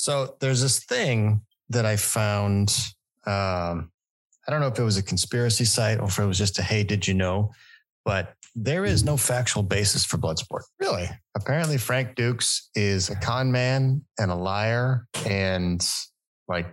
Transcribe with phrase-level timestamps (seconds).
[0.00, 2.70] So there's this thing that I found.
[3.26, 3.90] Um,
[4.46, 6.62] I don't know if it was a conspiracy site or if it was just a
[6.62, 7.52] hey, did you know?
[8.04, 10.62] But there is no factual basis for Bloodsport.
[10.80, 11.08] Really?
[11.36, 15.86] Apparently, Frank Dux is a con man and a liar and
[16.48, 16.66] like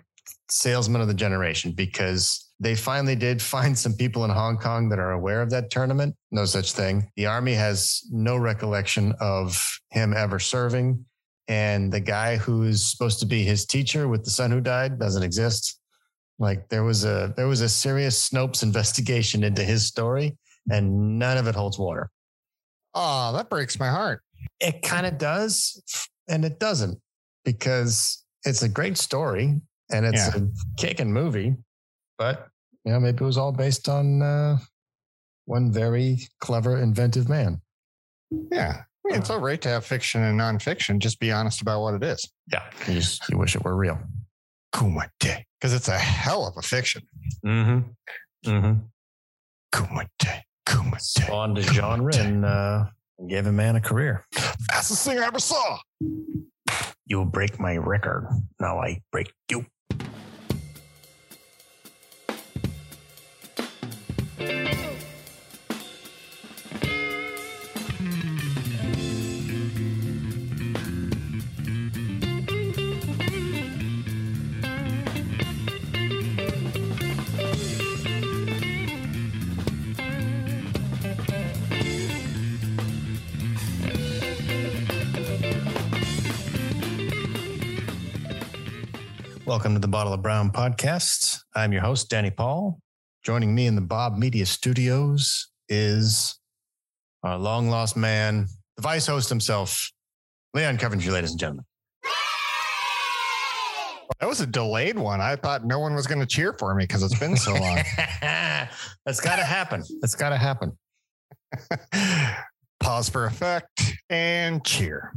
[0.49, 4.99] salesman of the generation because they finally did find some people in Hong Kong that
[4.99, 6.15] are aware of that tournament.
[6.31, 7.11] No such thing.
[7.17, 11.05] The army has no recollection of him ever serving.
[11.47, 15.23] And the guy who's supposed to be his teacher with the son who died doesn't
[15.23, 15.79] exist.
[16.39, 20.37] Like there was a there was a serious Snopes investigation into his story,
[20.69, 22.09] and none of it holds water.
[22.93, 24.21] Oh, that breaks my heart.
[24.59, 25.81] It kind of does,
[26.27, 26.99] and it doesn't,
[27.45, 30.41] because it's a great story and it's Yeah.
[30.43, 31.55] a kicking movie,
[32.17, 32.49] but
[32.85, 34.57] you know, maybe it was all based on uh,
[35.45, 37.61] one very clever, inventive man.
[38.51, 38.83] Yeah.
[39.07, 40.99] I mean, it's all right to have fiction and nonfiction.
[40.99, 42.29] Just be honest about what it is.
[42.51, 43.97] Yeah, you, just, you wish it were real.
[44.73, 45.45] Kumite.
[45.59, 47.03] Because it's a hell of a fiction.
[47.45, 48.49] Mm-hmm.
[48.49, 48.79] Mm-hmm.
[49.73, 50.41] Kumite.
[50.65, 51.01] Kumite.
[51.01, 52.85] Spawned a genre and uh,
[53.29, 54.25] gave a man a career.
[54.69, 55.77] Fastest thing I ever saw.
[57.05, 58.27] You'll break my record.
[58.59, 59.65] Now I break you.
[89.47, 91.39] Welcome to the Bottle of Brown podcast.
[91.55, 92.81] I'm your host, Danny Paul.
[93.23, 96.37] Joining me in the Bob Media Studios is
[97.23, 99.89] our long lost man, the vice host himself,
[100.53, 101.63] Leon Coventry, ladies and gentlemen.
[104.19, 105.21] That was a delayed one.
[105.21, 107.77] I thought no one was going to cheer for me because it's been so long.
[108.21, 109.81] That's got to happen.
[110.01, 110.77] That's got to happen.
[112.81, 115.13] Pause for effect and cheer.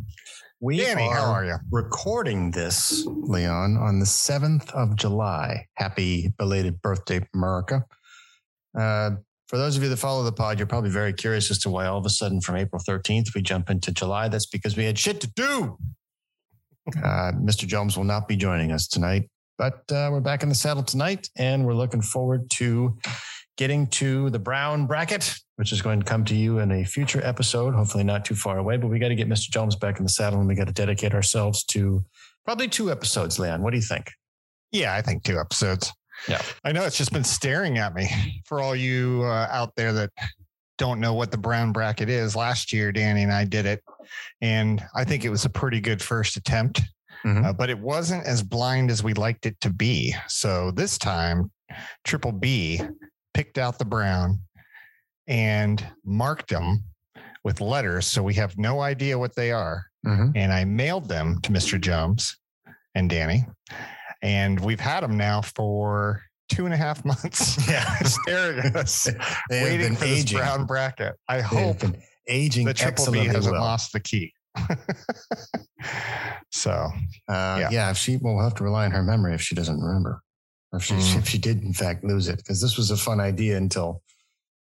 [0.62, 1.56] We Danny, are, how are you?
[1.71, 5.65] recording this, Leon, on the 7th of July.
[5.76, 7.87] Happy belated birthday, America.
[8.78, 9.12] Uh,
[9.49, 11.87] for those of you that follow the pod, you're probably very curious as to why
[11.87, 14.28] all of a sudden from April 13th we jump into July.
[14.28, 15.78] That's because we had shit to do.
[16.88, 17.66] Uh, Mr.
[17.66, 21.31] Jones will not be joining us tonight, but uh, we're back in the saddle tonight
[21.38, 22.99] and we're looking forward to
[23.60, 27.21] getting to the brown bracket, which is going to come to you in a future
[27.22, 28.78] episode, hopefully not too far away.
[28.78, 29.50] But we got to get Mr.
[29.50, 32.03] Jones back in the saddle and we got to dedicate ourselves to
[32.47, 33.60] probably two episodes, Leon.
[33.62, 34.10] What do you think?
[34.72, 35.93] Yeah, I think two episodes.
[36.26, 36.41] Yeah.
[36.65, 38.09] I know it's just been staring at me
[38.47, 40.09] for all you uh, out there that
[40.78, 42.34] don't know what the brown bracket is.
[42.34, 43.84] Last year, Danny and I did it,
[44.41, 46.81] and I think it was a pretty good first attempt,
[47.26, 47.44] Mhm.
[47.44, 50.15] uh, but it wasn't as blind as we liked it to be.
[50.28, 51.50] So this time,
[52.04, 52.81] Triple B
[53.35, 54.41] picked out the brown
[55.27, 56.83] and marked them
[57.45, 58.07] with letters.
[58.07, 60.33] So we have no idea what they are Mhm.
[60.35, 61.81] and I mailed them to Mr.
[61.81, 62.37] Jones
[62.95, 63.47] and Danny.
[64.23, 67.97] And we've had them now for two and a half months Yeah.
[68.05, 69.09] staring at us,
[69.51, 70.39] waiting for this aging.
[70.39, 71.15] brown bracket.
[71.29, 71.83] I They hope
[72.29, 73.61] aging the Triple B hasn't well.
[73.62, 74.33] lost the key.
[76.51, 76.91] so,
[77.29, 77.69] Uh, Yeah.
[77.71, 77.91] yeah.
[77.91, 80.21] if she will have to rely on her memory if she doesn't remember,
[80.72, 81.19] or if she Mm.
[81.19, 84.03] if she did in fact lose it, because this was a fun idea until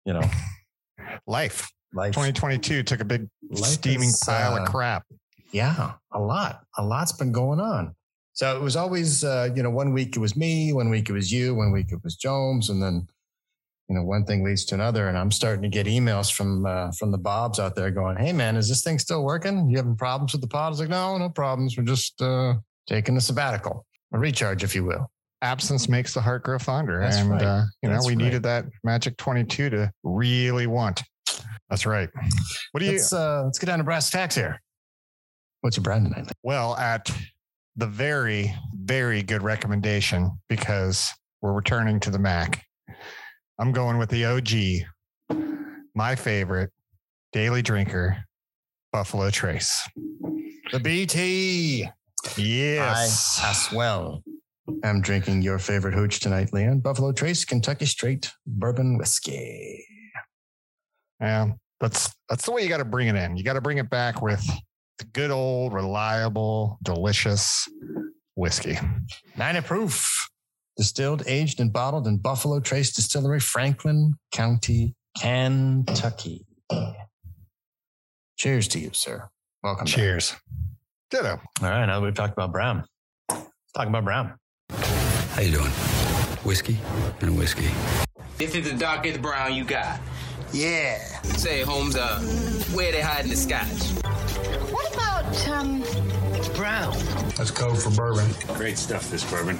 [0.06, 0.23] you know
[1.28, 2.13] life life.
[2.13, 5.06] 2022 took a big Life steaming is, pile uh, of crap.
[5.51, 7.95] Yeah, a lot, a lot's been going on.
[8.33, 11.13] So it was always uh, you know one week it was me, one week it
[11.13, 13.07] was you, one week it was Jones, and then
[13.88, 16.91] you know one thing leads to another, and I'm starting to get emails from uh,
[16.91, 19.69] from the Bobs out there going, "Hey man, is this thing still working?
[19.69, 21.77] You having problems with the pod?" I was like, "No, no problems.
[21.77, 22.56] We're just uh,
[22.88, 25.09] taking a sabbatical, a recharge, if you will."
[25.41, 27.00] Absence makes the heart grow fonder.
[27.00, 27.41] That's and, right.
[27.41, 28.23] uh, you know, That's we right.
[28.23, 31.03] needed that magic 22 to really want.
[31.69, 32.09] That's right.
[32.72, 34.62] What do you, Let's uh, let's get down to brass tacks here.
[35.62, 36.31] What's your brand tonight?
[36.44, 37.12] Well, at
[37.75, 41.12] the very, very good recommendation because
[41.42, 42.63] we're returning to the Mac.
[43.60, 45.38] I'm going with the OG,
[45.95, 46.71] my favorite
[47.33, 48.18] daily drinker,
[48.94, 49.88] Buffalo Trace.
[50.71, 51.89] The BT.
[52.38, 53.39] Yes.
[53.44, 54.24] I as well.
[54.83, 56.79] I'm drinking your favorite hooch tonight, Leon.
[56.79, 59.85] Buffalo Trace Kentucky Straight Bourbon Whiskey.
[61.21, 61.47] yeah.
[61.79, 63.35] That's that's the way you got to bring it in.
[63.35, 64.44] You got to bring it back with
[64.97, 67.67] the good old, reliable, delicious
[68.35, 68.77] whiskey.
[69.38, 70.29] Nine proof.
[70.77, 76.45] Distilled, aged, and bottled in Buffalo Trace Distillery, Franklin County, Kentucky.
[78.38, 79.29] Cheers to you, sir.
[79.63, 79.85] Welcome.
[79.85, 79.94] back.
[79.94, 80.35] Cheers.
[81.12, 81.39] Ditto.
[81.62, 82.83] All right, now that we've talked about brown.
[83.29, 84.33] Talking about brown.
[85.36, 85.72] How you doing?
[86.46, 86.78] Whiskey
[87.20, 87.68] and whiskey.
[88.38, 90.00] This is the darker the brown you got.
[90.54, 90.98] Yeah.
[91.24, 92.22] Say, Holmes, uh,
[92.74, 93.68] where they hiding the scotch?
[94.72, 95.84] What about, um,
[96.56, 96.94] brown?
[97.36, 98.30] That's code for bourbon.
[98.56, 99.58] Great stuff, this bourbon.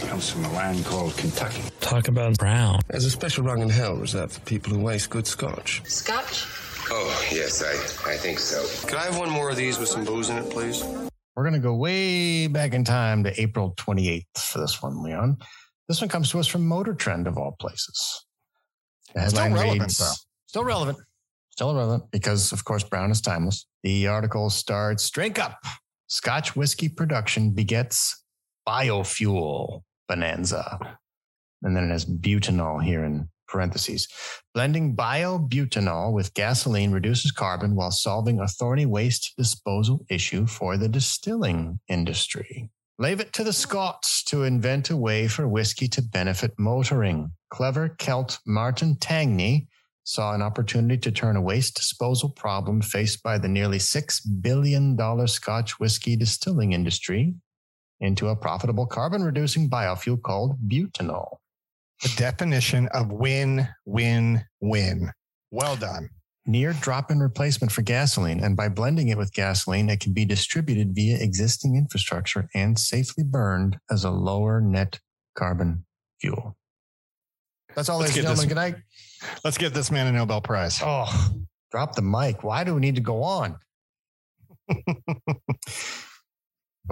[0.00, 1.62] Comes from a land called Kentucky.
[1.80, 2.80] Talk about brown.
[2.88, 5.80] There's a special rung in hell reserved for people who waste good scotch.
[5.86, 6.44] Scotch?
[6.90, 8.66] Oh, yes, I, I think so.
[8.86, 10.84] Could I have one more of these with some booze in it, please?
[11.36, 15.36] We're going to go way back in time to April 28th for this one, Leon.
[15.86, 18.24] This one comes to us from Motor Trend, of all places.
[19.14, 20.12] The headline Still relevant, reads, though.
[20.46, 20.98] Still relevant.
[21.50, 23.66] Still relevant because, of course, brown is timeless.
[23.82, 25.58] The article starts Drink up.
[26.06, 28.24] Scotch whiskey production begets
[28.66, 30.98] biofuel bonanza.
[31.62, 34.08] And then it has butanol here in parentheses.
[34.54, 40.88] Blending biobutanol with gasoline reduces carbon while solving a thorny waste disposal issue for the
[40.88, 42.70] distilling industry.
[42.98, 47.30] Leave it to the Scots to invent a way for whiskey to benefit motoring.
[47.50, 49.66] Clever Celt Martin Tangney
[50.04, 54.96] saw an opportunity to turn a waste disposal problem faced by the nearly $6 billion
[55.26, 57.34] Scotch whiskey distilling industry
[58.00, 61.38] into a profitable carbon reducing biofuel called butanol.
[62.02, 65.10] The definition of win, win, win.
[65.50, 66.10] Well done.
[66.48, 68.42] near drop in replacement for gasoline.
[68.44, 73.24] And by blending it with gasoline, it can be distributed via existing infrastructure and safely
[73.24, 75.00] burned as a lower net
[75.36, 75.84] carbon
[76.20, 76.56] fuel.
[77.74, 78.48] That's all, Let's ladies and gentlemen.
[78.48, 79.38] this- Good night.
[79.44, 80.78] Let's give this man a Nobel Prize.
[80.82, 81.30] Oh,
[81.72, 82.44] drop the mic.
[82.44, 83.56] Why do we need to go on?
[84.68, 84.84] but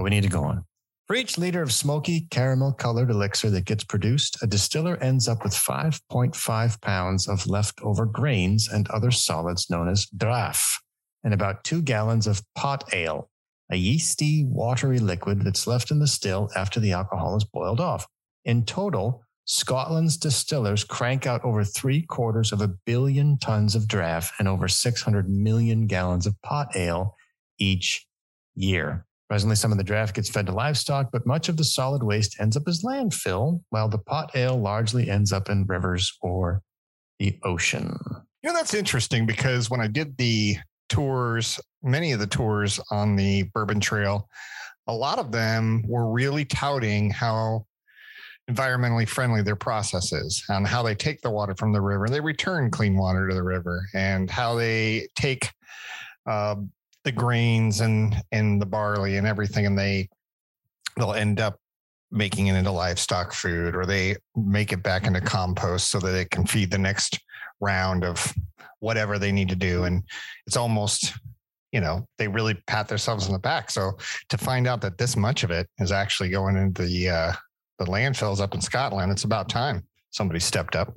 [0.02, 0.64] we need to go on.
[1.06, 5.44] For each liter of smoky caramel colored elixir that gets produced, a distiller ends up
[5.44, 10.80] with 5.5 pounds of leftover grains and other solids known as draff,
[11.22, 13.28] and about two gallons of pot ale,
[13.70, 18.06] a yeasty, watery liquid that's left in the still after the alcohol is boiled off.
[18.46, 24.32] In total, Scotland's distillers crank out over three quarters of a billion tons of draff
[24.38, 27.14] and over 600 million gallons of pot ale
[27.58, 28.06] each
[28.54, 29.04] year.
[29.34, 32.36] Presently, some of the draff gets fed to livestock, but much of the solid waste
[32.38, 36.62] ends up as landfill, while the pot ale largely ends up in rivers or
[37.18, 37.98] the ocean.
[38.44, 40.58] You know, that's interesting because when I did the
[40.88, 44.28] tours, many of the tours on the Bourbon Trail,
[44.86, 47.66] a lot of them were really touting how
[48.48, 52.04] environmentally friendly their process is and how they take the water from the river.
[52.04, 55.50] And they return clean water to the river and how they take
[56.24, 56.54] uh,
[57.04, 60.08] the grains and and the barley and everything and they
[60.96, 61.58] they'll end up
[62.10, 66.30] making it into livestock food or they make it back into compost so that it
[66.30, 67.18] can feed the next
[67.60, 68.32] round of
[68.78, 69.84] whatever they need to do.
[69.84, 70.02] And
[70.46, 71.12] it's almost
[71.72, 73.70] you know they really pat themselves on the back.
[73.70, 73.92] So
[74.28, 77.32] to find out that this much of it is actually going into the uh
[77.78, 80.96] the landfills up in Scotland it's about time somebody stepped up.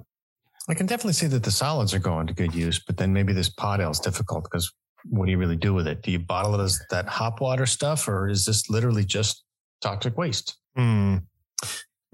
[0.69, 3.33] I can definitely see that the solids are going to good use, but then maybe
[3.33, 4.71] this pot ale is difficult because
[5.09, 6.01] what do you really do with it?
[6.03, 9.43] Do you bottle it as that hop water stuff, or is this literally just
[9.81, 10.57] toxic waste?
[10.75, 11.17] Hmm.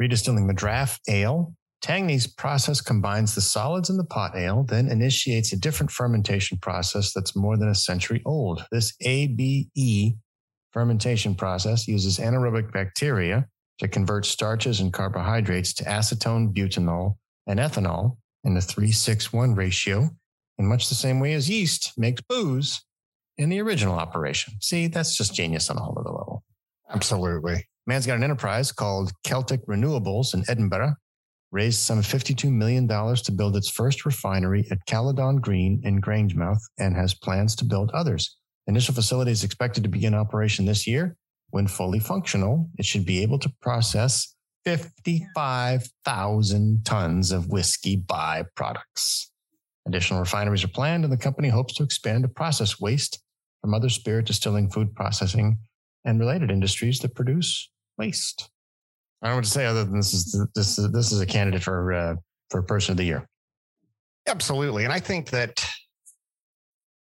[0.01, 1.53] Redistilling the draff ale.
[1.83, 7.11] Tangney's process combines the solids in the pot ale, then initiates a different fermentation process
[7.13, 8.65] that's more than a century old.
[8.71, 10.15] This ABE
[10.71, 13.47] fermentation process uses anaerobic bacteria
[13.79, 20.09] to convert starches and carbohydrates to acetone, butanol, and ethanol in a 361 ratio
[20.57, 22.81] in much the same way as yeast makes booze
[23.37, 24.53] in the original operation.
[24.61, 26.43] See, that's just genius on a whole other level.
[26.89, 30.93] absolutely Man's got an enterprise called Celtic Renewables in Edinburgh,
[31.51, 36.95] raised some $52 million to build its first refinery at Caledon Green in Grangemouth and
[36.95, 38.37] has plans to build others.
[38.67, 41.17] Initial facility is expected to begin operation this year.
[41.49, 44.33] When fully functional, it should be able to process
[44.63, 49.27] 55,000 tons of whiskey byproducts.
[49.85, 53.21] Additional refineries are planned, and the company hopes to expand to process waste
[53.61, 55.57] from other spirit distilling, food processing,
[56.05, 58.49] and related industries that produce waste.
[59.21, 61.63] I don't what to say other than this is this is this is a candidate
[61.63, 62.15] for uh,
[62.49, 63.27] for person of the year.
[64.27, 64.83] Absolutely.
[64.83, 65.65] And I think that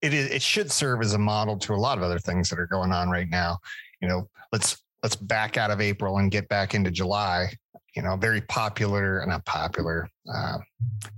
[0.02, 2.58] it is it should serve as a model to a lot of other things that
[2.58, 3.58] are going on right now.
[4.00, 7.52] You know, let's let's back out of April and get back into July.
[7.94, 10.58] You know, very popular, not popular, uh,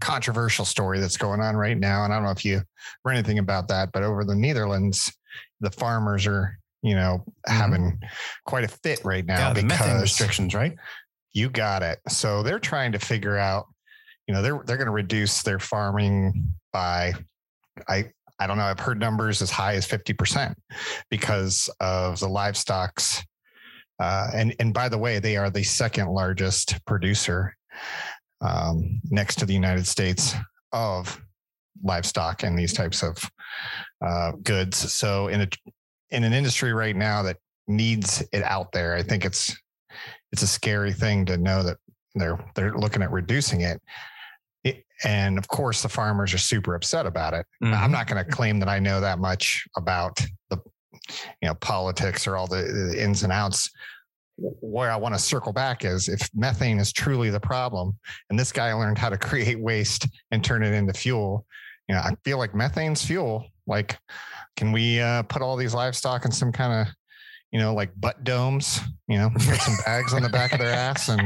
[0.01, 2.05] controversial story that's going on right now.
[2.05, 2.63] And I don't know if you
[3.05, 5.13] read anything about that, but over the Netherlands,
[5.61, 8.01] the farmers are, you know, having
[8.45, 10.77] quite a fit right now Yeah, the methane restrictions, right?
[11.33, 11.99] you got it.
[12.09, 13.67] So they're trying to figure out,
[14.27, 17.13] you know, they're they're going to reduce their farming by,
[17.89, 18.07] I
[18.39, 18.65] I don't know.
[18.65, 20.57] I've heard numbers as high as fifty percent
[21.11, 23.23] because of the livestock's
[24.01, 27.57] Uh, and and by the way, they are the second largest producer
[28.41, 30.35] um, next to the United States
[30.73, 31.21] of
[31.83, 33.17] livestock and these types of
[34.05, 34.93] uh, goods.
[34.93, 35.49] So in a
[36.11, 37.37] in an industry right now that
[37.67, 39.57] needs it out there, I think it's
[40.33, 41.79] it's a scary thing to know that
[42.15, 43.81] they're they're looking at reducing it.
[44.65, 47.47] it and of course, the farmers are super upset about it.
[47.63, 47.77] Mhm.
[47.77, 50.21] I'm not going to claim that I know that much about
[50.51, 50.59] the
[51.43, 53.71] you know politics or all the, the ins and outs.
[54.37, 57.97] Where I want to circle back is if methane is truly the problem,
[58.31, 61.47] and this guy learned how to create waste and turn it into fuel.
[61.89, 63.47] You know, I feel like methane's fuel.
[63.67, 63.97] Like,
[64.57, 66.95] can we uh, put all these livestock in some kind of,
[67.53, 68.81] you know, like butt domes?
[69.07, 71.23] You know, put some bags on the back of their ass, and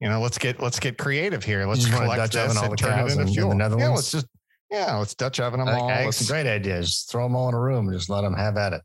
[0.00, 1.64] you know, let's get let's get creative here.
[1.64, 3.48] Let's wanna collect this and the turn it in- into in the fuel.
[3.50, 3.94] Yeah, Netherlands?
[3.94, 4.26] let's just
[4.70, 5.86] yeah, let's Dutch oven them all.
[5.88, 6.80] Let's- a great idea.
[6.80, 8.82] Just throw them all in a room and just let them have at it.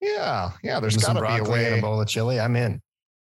[0.00, 0.80] yeah, yeah.
[0.80, 2.40] There's got to be a broccoli and a bowl of chili.
[2.40, 2.80] I'm in.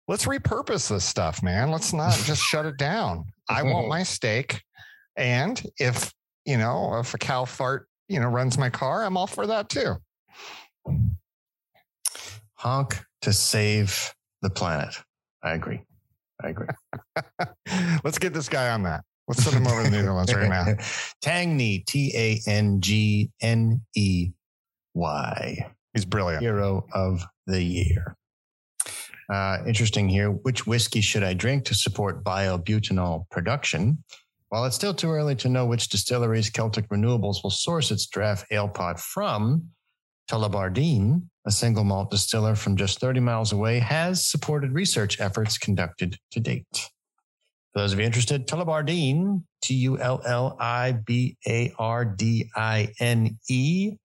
[0.08, 1.70] let's repurpose this stuff, man.
[1.70, 3.24] Let's not just shut it down.
[3.48, 4.62] I want my steak.
[5.16, 6.12] And if,
[6.44, 9.68] you know, if a cow fart, you know, runs my car, I'm all for that
[9.68, 9.94] too.
[12.54, 14.94] Honk to save the planet.
[15.42, 15.82] I agree.
[16.44, 16.68] I agree.
[18.04, 19.02] Let's get this guy on that.
[19.28, 20.64] Let's send him over to the Netherlands right now.
[21.24, 24.30] Tangney, T A N G N E
[24.94, 26.42] Y, He's brilliant.
[26.42, 28.16] hero of the year.
[29.28, 30.30] Uh, interesting here.
[30.30, 34.02] Which whiskey should I drink to support biobutanol production?
[34.48, 38.44] While it's still too early to know which distilleries Celtic Renewables will source its draff
[38.52, 39.70] ale pot from,
[40.30, 46.16] Tullibardine, a single malt distiller from just 30 miles away, has supported research efforts conducted
[46.30, 46.90] to date.
[47.76, 52.48] For those of you interested, Tullibardine, T U L L I B A R D
[52.56, 53.96] I N E,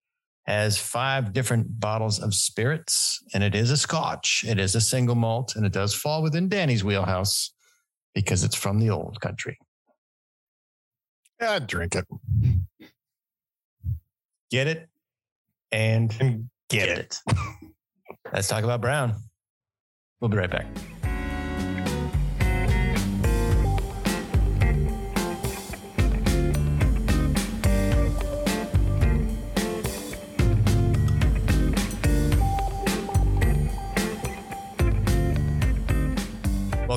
[0.46, 4.44] has five different bottles of spirits, and it is a scotch.
[4.46, 7.54] It is a single malt, and it does fall within Danny's wheelhouse
[8.14, 9.58] because it's from the old country.
[11.42, 12.06] Yeah, I'd drink it.
[14.50, 14.90] Get it
[15.72, 17.20] and And get it.
[18.34, 19.16] Let's talk about Brown.
[20.20, 20.68] We'll be right back.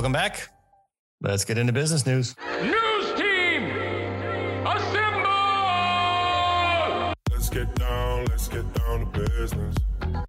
[0.05, 0.49] Welcome back.
[1.19, 2.35] Let's get into business news.
[2.61, 3.63] News team,
[4.63, 5.31] assemble!
[7.31, 9.75] Let's get down, let's get down to business.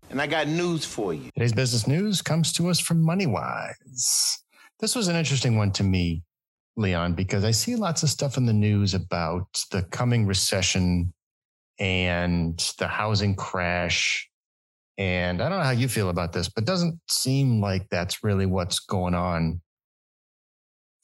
[0.08, 1.28] And I got news for you.
[1.34, 4.38] Today's business news comes to us from MoneyWise.
[4.80, 6.22] This was an interesting one to me,
[6.78, 11.12] Leon, because I see lots of stuff in the news about the coming recession
[11.78, 14.26] and the housing crash.
[14.96, 18.24] And I don't know how you feel about this, but it doesn't seem like that's
[18.24, 19.60] really what's going on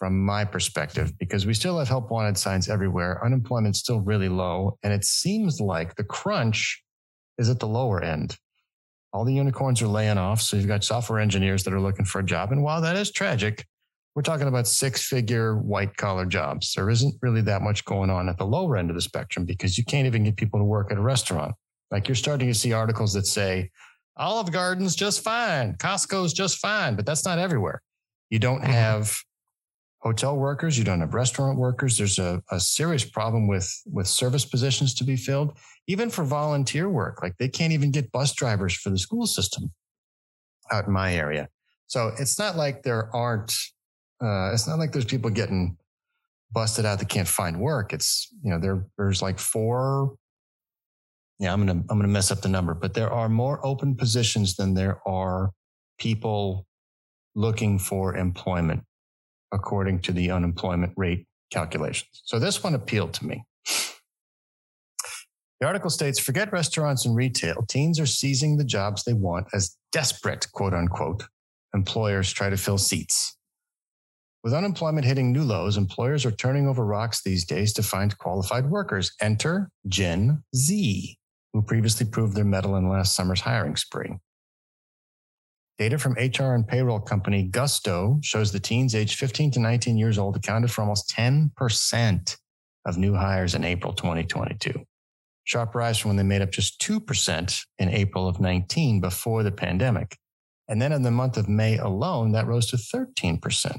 [0.03, 3.25] from my perspective, because we still have help wanted signs everywhere.
[3.25, 4.77] Unemployment's still really low.
[4.83, 6.83] And it seems like the crunch
[7.39, 8.37] is at the lower end
[9.13, 10.41] all the unicorns are laying off.
[10.41, 12.51] So you've got software engineers that are looking for a job.
[12.51, 13.67] And while that is tragic,
[14.15, 16.73] we're talking about six figure white collar jobs.
[16.75, 19.77] There isn't really that much going on at the lower end of the spectrum because
[19.77, 21.55] you can't even get people to work at a restaurant.
[21.91, 23.71] Like you're starting to see articles that say
[24.17, 27.83] Olive Garden's just fine, Costco's just fine, but that's not everywhere.
[28.31, 28.73] You don't mm-hmm.
[28.73, 29.15] have
[30.03, 31.97] hotel workers, you don't have restaurant workers.
[31.97, 35.57] There's a, a serious problem with with service positions to be filled
[35.87, 37.23] even for volunteer work.
[37.23, 39.73] Like they can't even get bus drivers for the school system
[40.71, 41.49] out in my area.
[41.87, 43.53] So it's not like there aren't,
[44.23, 45.77] uh, it's not like there's people getting
[46.53, 47.93] busted out that can't find work.
[47.93, 50.15] It's, you know, there, there's like four,
[51.39, 53.65] yeah, I'm going to, I'm going to mess up the number, but there are more
[53.67, 55.51] open positions than there are
[55.99, 56.67] people
[57.35, 58.85] looking for employment
[59.53, 62.23] according to the unemployment rate calculations.
[62.25, 63.45] So this one appealed to me.
[65.61, 67.65] The article states forget restaurants and retail.
[67.69, 71.23] Teens are seizing the jobs they want as desperate, quote unquote,
[71.73, 73.37] employers try to fill seats.
[74.43, 78.69] With unemployment hitting new lows, employers are turning over rocks these days to find qualified
[78.71, 79.13] workers.
[79.21, 81.17] Enter Gen Z,
[81.53, 84.17] who previously proved their mettle in last summer's hiring spree.
[85.79, 90.19] Data from HR and payroll company Gusto shows the teens aged 15 to 19 years
[90.19, 92.37] old accounted for almost 10%
[92.85, 94.85] of new hires in April 2022
[95.45, 99.53] sharp rise from when they made up just 2% in April of 19 before the
[99.53, 100.17] pandemic.
[100.69, 103.79] And then in the month of May alone, that rose to 13%.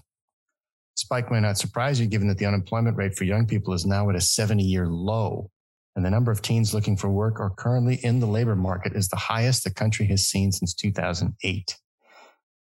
[0.96, 4.10] Spike may not surprise you given that the unemployment rate for young people is now
[4.10, 5.50] at a 70 year low.
[5.96, 9.08] And the number of teens looking for work or currently in the labor market is
[9.10, 11.78] the highest the country has seen since 2008.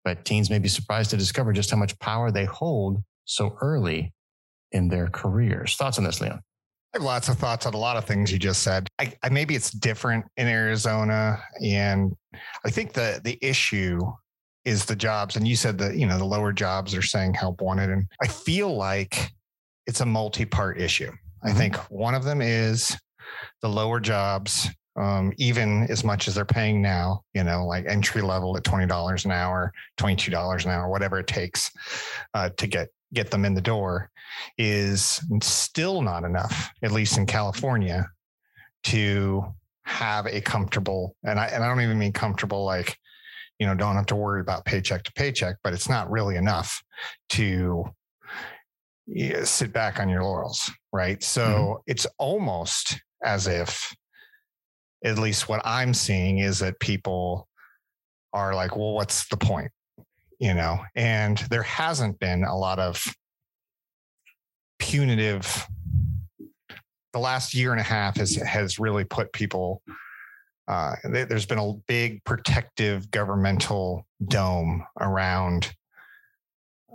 [0.04, 4.12] but teens may be surprised to discover just how much power they hold so early
[4.72, 5.76] in their careers.
[5.76, 6.40] Thoughts on this, Leon?
[6.92, 8.88] I have lots of thoughts on a lot of things you just said.
[8.98, 12.12] I, I maybe it's different in Arizona, and
[12.66, 14.00] I think the the issue
[14.64, 15.36] is the jobs.
[15.36, 18.26] And you said that you know the lower jobs are saying help wanted, and I
[18.26, 19.30] feel like
[19.86, 21.12] it's a multi-part issue.
[21.44, 21.56] I Mhm.
[21.56, 22.94] think one of them is
[23.60, 27.22] the lower jobs, um, even as much as they're paying now.
[27.34, 30.88] You know, like entry level at twenty dollars an hour, twenty two dollars an hour,
[30.88, 31.70] whatever it takes
[32.34, 34.10] uh, to get get them in the door
[34.58, 38.08] is still not enough, at least in California,
[38.84, 39.44] to
[39.84, 42.96] have a comfortable and I and I don't even mean comfortable like,
[43.58, 46.82] you know, don't have to worry about paycheck to paycheck, but it's not really enough
[47.30, 47.84] to
[49.06, 51.22] yeah, sit back on your laurels, right?
[51.22, 53.94] So it's almost as if
[55.04, 57.48] at least what I'm seeing is that people
[58.32, 59.70] are like, well, what's the point?
[60.38, 63.02] You know, and there hasn't been a lot of
[64.78, 65.66] punitive
[67.12, 69.82] the last year and a half has has really put people
[70.68, 75.74] uh, there- there's been a big protective governmental dome around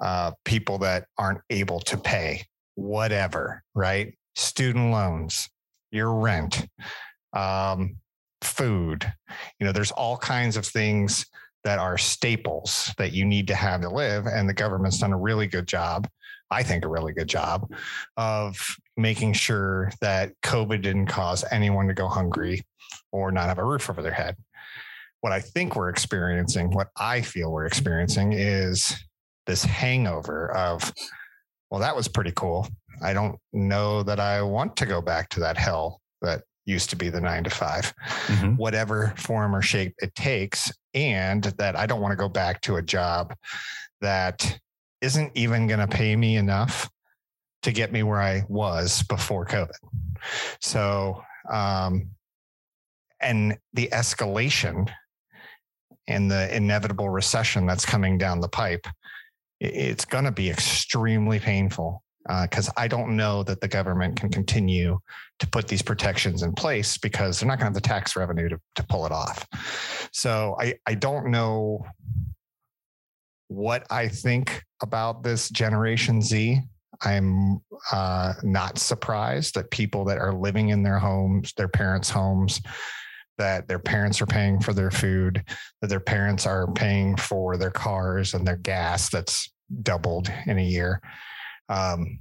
[0.02, 2.44] uh, people that aren't able to pay
[2.76, 5.50] whatever right student loans
[5.92, 6.68] your rent
[7.34, 7.98] um,
[8.42, 9.12] food
[9.60, 11.26] you know there's all kinds of things
[11.64, 15.18] that are staples that you need to have to live and the government's done a
[15.18, 16.08] really good job
[16.52, 17.70] i think a really good job
[18.16, 18.58] of
[18.96, 22.62] making sure that covid didn't cause anyone to go hungry
[23.12, 24.36] or not have a roof over their head.
[25.22, 28.96] What i think we're experiencing what i feel we're experiencing is
[29.48, 30.94] this hangover of
[31.72, 32.68] well that was pretty cool
[33.02, 36.96] i don't know that i want to go back to that hell that used to
[36.96, 37.94] be the 9 to 5
[38.58, 42.78] whatever form or shape it takes and that I don't want to go back to
[42.78, 43.36] a job
[44.02, 44.60] that
[45.02, 46.90] isn't even going to pay me enough
[47.62, 49.76] to get me where I was before COVID.
[50.60, 52.10] So, um,
[53.22, 54.90] and the escalation
[56.08, 58.88] and the inevitable recession that's coming down the pipe,
[59.60, 65.00] it's going to be extremely painful because I don't know that the government can continue
[65.40, 68.50] to put these protections in place because they're not going to have the tax revenue
[68.50, 69.48] to, to pull it off.
[70.12, 71.86] So I, I don't know
[73.48, 76.62] what I think about this Generation Z.
[77.04, 77.60] I'm
[77.92, 82.60] uh, not surprised that people that are living in their homes, their parents' homes,
[83.38, 85.44] that their parents are paying for their food,
[85.82, 90.64] that their parents are paying for their cars and their gas that's doubled in a
[90.64, 91.02] year,
[91.70, 92.20] um,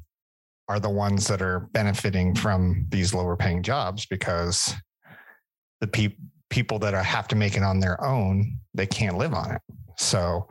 [0.69, 4.75] are the ones that are benefiting from these lower paying jobs because
[5.81, 6.17] the pe-
[6.51, 9.63] people that are, have to make it on their own, they can't live on it.
[9.99, 10.49] So,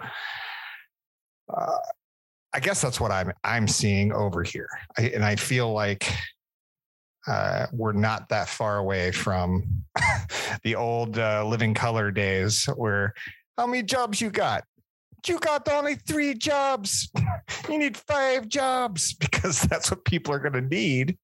[1.53, 1.77] uh,
[2.53, 6.09] I guess that's what I'm I'm seeing over here, I, and I feel like
[7.27, 9.83] uh, we're not that far away from
[10.63, 13.13] the old uh, living color days, where
[13.57, 14.63] how many jobs you got?
[15.27, 17.09] You got only three jobs.
[17.69, 21.17] you need five jobs because that's what people are going to need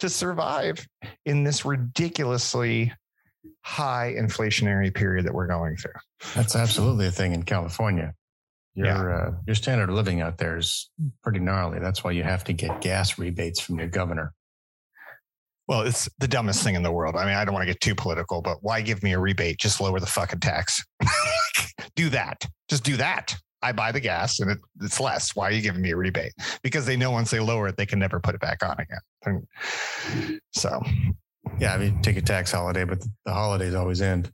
[0.00, 0.86] to survive
[1.26, 2.92] in this ridiculously
[3.62, 5.92] high inflationary period that we're going through.
[6.34, 8.14] That's absolutely a thing in California.
[8.74, 10.88] Your uh, your standard of living out there is
[11.24, 11.80] pretty gnarly.
[11.80, 14.32] That's why you have to get gas rebates from your governor.
[15.66, 17.16] Well, it's the dumbest thing in the world.
[17.16, 19.58] I mean, I don't want to get too political, but why give me a rebate?
[19.58, 20.84] Just lower the fucking tax.
[21.94, 22.44] do that.
[22.68, 23.36] Just do that.
[23.60, 25.34] I buy the gas and it, it's less.
[25.34, 26.32] Why are you giving me a rebate?
[26.62, 29.46] Because they know once they lower it, they can never put it back on again.
[30.52, 30.80] So,
[31.58, 34.30] Yeah, I mean, take a tax holiday, but the holidays always end.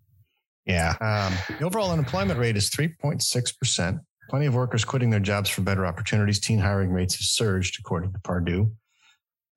[0.67, 0.95] yeah.
[1.01, 4.01] Um, the overall unemployment rate is 3.6%.
[4.31, 6.41] Plenty of workers quitting their jobs for better opportunities.
[6.41, 8.71] Teen hiring rates have surged, according to Pardue.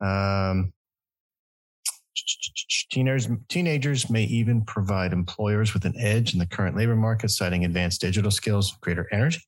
[0.01, 0.71] Um,
[2.89, 7.65] teenagers, teenagers may even provide employers with an edge in the current labor market, citing
[7.65, 9.41] advanced digital skills, greater energy.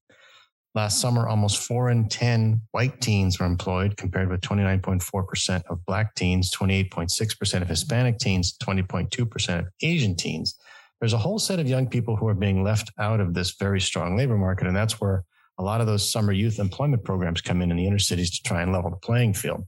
[0.75, 6.13] Last summer, almost four in 10 white teens were employed, compared with 29.4% of black
[6.15, 10.59] teens, 28.6% of Hispanic teens, 20.2% of Asian teens
[10.99, 13.79] there's a whole set of young people who are being left out of this very
[13.79, 14.67] strong labor market.
[14.67, 15.23] And that's where
[15.57, 18.43] a lot of those summer youth employment programs come in in the inner cities to
[18.43, 19.65] try and level the playing field.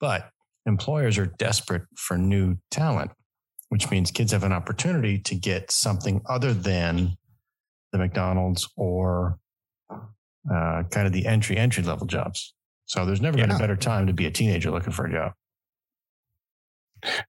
[0.00, 0.30] But
[0.66, 3.10] employers are desperate for new talent,
[3.68, 7.16] which means kids have an opportunity to get something other than
[7.92, 9.38] the McDonald's or
[9.90, 12.54] uh, kind of the entry entry level jobs.
[12.86, 15.32] So there's never been a better time to be a teenager looking for a job.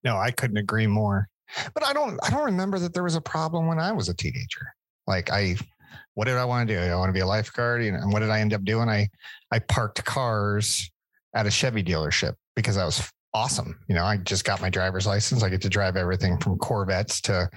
[0.03, 1.29] No, I couldn't agree more.
[1.73, 4.13] But I don't I don't remember that there was a problem when I was a
[4.13, 4.73] teenager.
[5.05, 5.57] Like I
[6.13, 6.79] what did I want to do?
[6.79, 7.81] I want to be a lifeguard.
[7.81, 8.89] And what did I end up doing?
[8.89, 9.09] I
[9.51, 10.89] I parked cars
[11.35, 13.79] at a Chevy dealership because I was awesome.
[13.87, 15.43] You know, I just got my driver's license.
[15.43, 17.49] I get to drive everything from Corvettes to,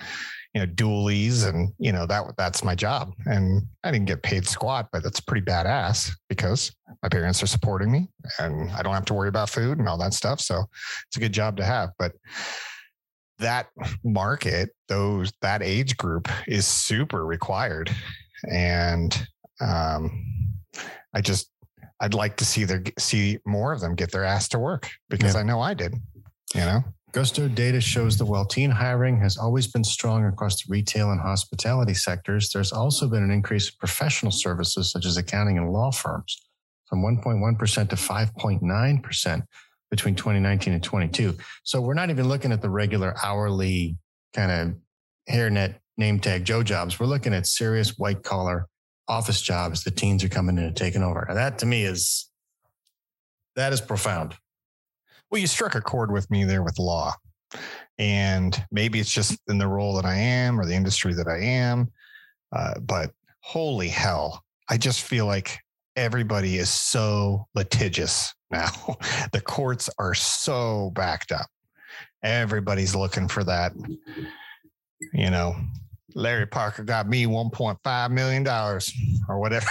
[0.54, 3.12] you know, dualies, and you know that that's my job.
[3.26, 7.90] And I didn't get paid squat, but that's pretty badass because my parents are supporting
[7.90, 8.08] me,
[8.38, 10.40] and I don't have to worry about food and all that stuff.
[10.40, 10.64] So
[11.08, 11.90] it's a good job to have.
[11.98, 12.12] But
[13.38, 13.66] that
[14.04, 17.90] market, those that age group is super required,
[18.50, 19.26] and
[19.60, 20.54] um,
[21.14, 21.50] I just
[22.04, 25.34] I'd like to see their see more of them get their ass to work because
[25.34, 25.40] Yeah.
[25.40, 25.94] I know I did.
[26.54, 30.70] You know, Gusto data shows that while teen hiring has always been strong across the
[30.70, 35.56] retail and hospitality sectors, there's also been an increase in professional services such as accounting
[35.56, 36.36] and law firms
[36.86, 39.42] from 1.1% to 5.9%
[39.90, 41.34] between 2019 and 22.
[41.62, 43.96] So we're not even looking at the regular hourly
[44.34, 47.00] kind of hairnet name tag Joe jobs.
[47.00, 48.68] We're looking at serious white collar
[49.08, 51.24] office jobs the teens are coming in and taking over.
[51.28, 52.28] And that to me is
[53.56, 54.34] that is profound.
[55.30, 57.14] well, you struck a chord with me there with law,
[57.98, 61.38] and maybe it's just in the role that I am or the industry that I
[61.40, 61.90] am,
[62.52, 65.58] uh, but holy hell, I just feel like
[65.96, 68.70] everybody is so litigious now.
[69.32, 71.46] the courts are so backed up.
[72.22, 73.72] Everybody's looking for that.
[75.12, 75.56] You know,
[76.14, 78.46] Larry Parker got me $1.5 million
[79.28, 79.66] or whatever.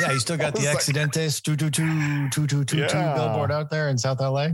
[0.00, 2.96] Yeah, you still got the was like- Accidentes two two two two two two two
[2.96, 3.14] Yeah.
[3.14, 4.48] billboard out there in South LA.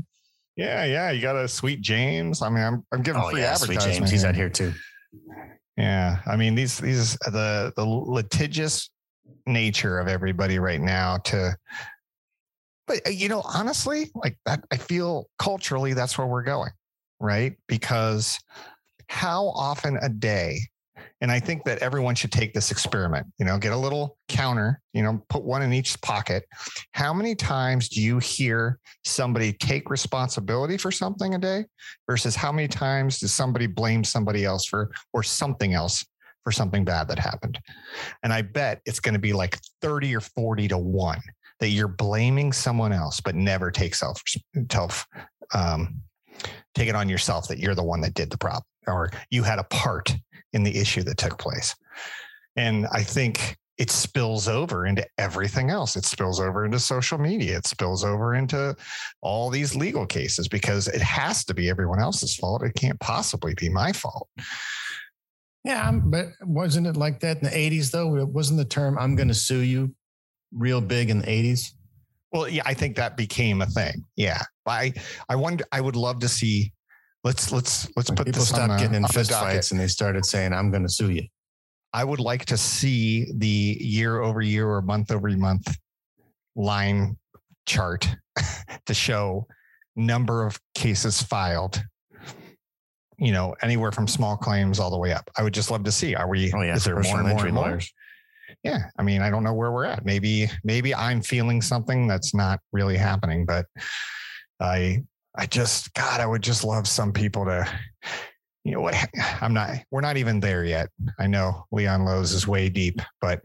[0.56, 1.10] Yeah, yeah.
[1.10, 2.42] You got a sweet James.
[2.42, 3.80] I mean, I'm I'm giving free Oh, Sweet.
[3.80, 4.72] James, he's out here too.
[5.78, 8.90] Yeah, I mean these these the the litigious
[9.46, 11.56] nature of everybody right now to
[12.86, 16.72] but uh, you know honestly like that I feel culturally that's where we're going
[17.20, 18.38] right because
[19.08, 20.58] how often a day
[21.20, 24.80] and I think that everyone should take this experiment you know get a little counter
[24.92, 26.44] you know put one in each pocket
[26.92, 31.64] how many times do you hear somebody take responsibility for something a day
[32.08, 36.04] versus how many times does somebody blame somebody else for or something else
[36.44, 37.58] for something bad that happened.
[38.22, 41.20] And I bet it's going to be like 30 or 40 to one
[41.60, 44.22] that you're blaming someone else, but never take self,
[44.70, 45.06] self
[45.52, 46.00] um,
[46.74, 49.58] take it on yourself that you're the one that did the problem or you had
[49.58, 50.14] a part
[50.52, 51.74] in the issue that took place.
[52.56, 55.96] And I think it spills over into everything else.
[55.96, 57.56] It spills over into social media.
[57.56, 58.76] It spills over into
[59.22, 62.62] all these legal cases because it has to be everyone else's fault.
[62.62, 64.28] It can't possibly be my fault.
[65.64, 68.24] Yeah, but wasn't it like that in the '80s though?
[68.26, 69.94] Wasn't the term "I'm going to sue you"
[70.52, 71.72] real big in the '80s?
[72.32, 74.04] Well, yeah, I think that became a thing.
[74.16, 74.92] Yeah, I
[75.28, 75.64] I wonder.
[75.72, 76.72] I would love to see.
[77.22, 79.70] Let's let's let's When put people this on stopped getting in on the fist fights
[79.72, 81.22] and they started saying, "I'm going to sue you."
[81.92, 85.76] I would like to see the year over year or month over month
[86.56, 87.16] line
[87.66, 88.08] chart
[88.86, 89.46] to show
[89.96, 91.82] number of cases filed.
[93.18, 95.28] You know, anywhere from small claims all the way up.
[95.36, 96.14] I would just love to see.
[96.14, 96.50] Are we?
[96.54, 97.64] Oh yeah, is there more and more and more?
[97.64, 97.92] lawyers.
[98.64, 102.34] yeah i mean i don't know where we're at maybe maybe i'm feeling something that's
[102.34, 103.64] not really happening but
[104.60, 105.02] i
[105.36, 107.66] i just god i would just love some people to
[108.64, 108.94] you know what
[109.40, 110.88] i'm not we're not even there yet
[111.18, 113.40] i know leon lowe's is way deep but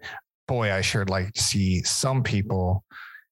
[0.47, 2.83] boy i sure'd like to see some people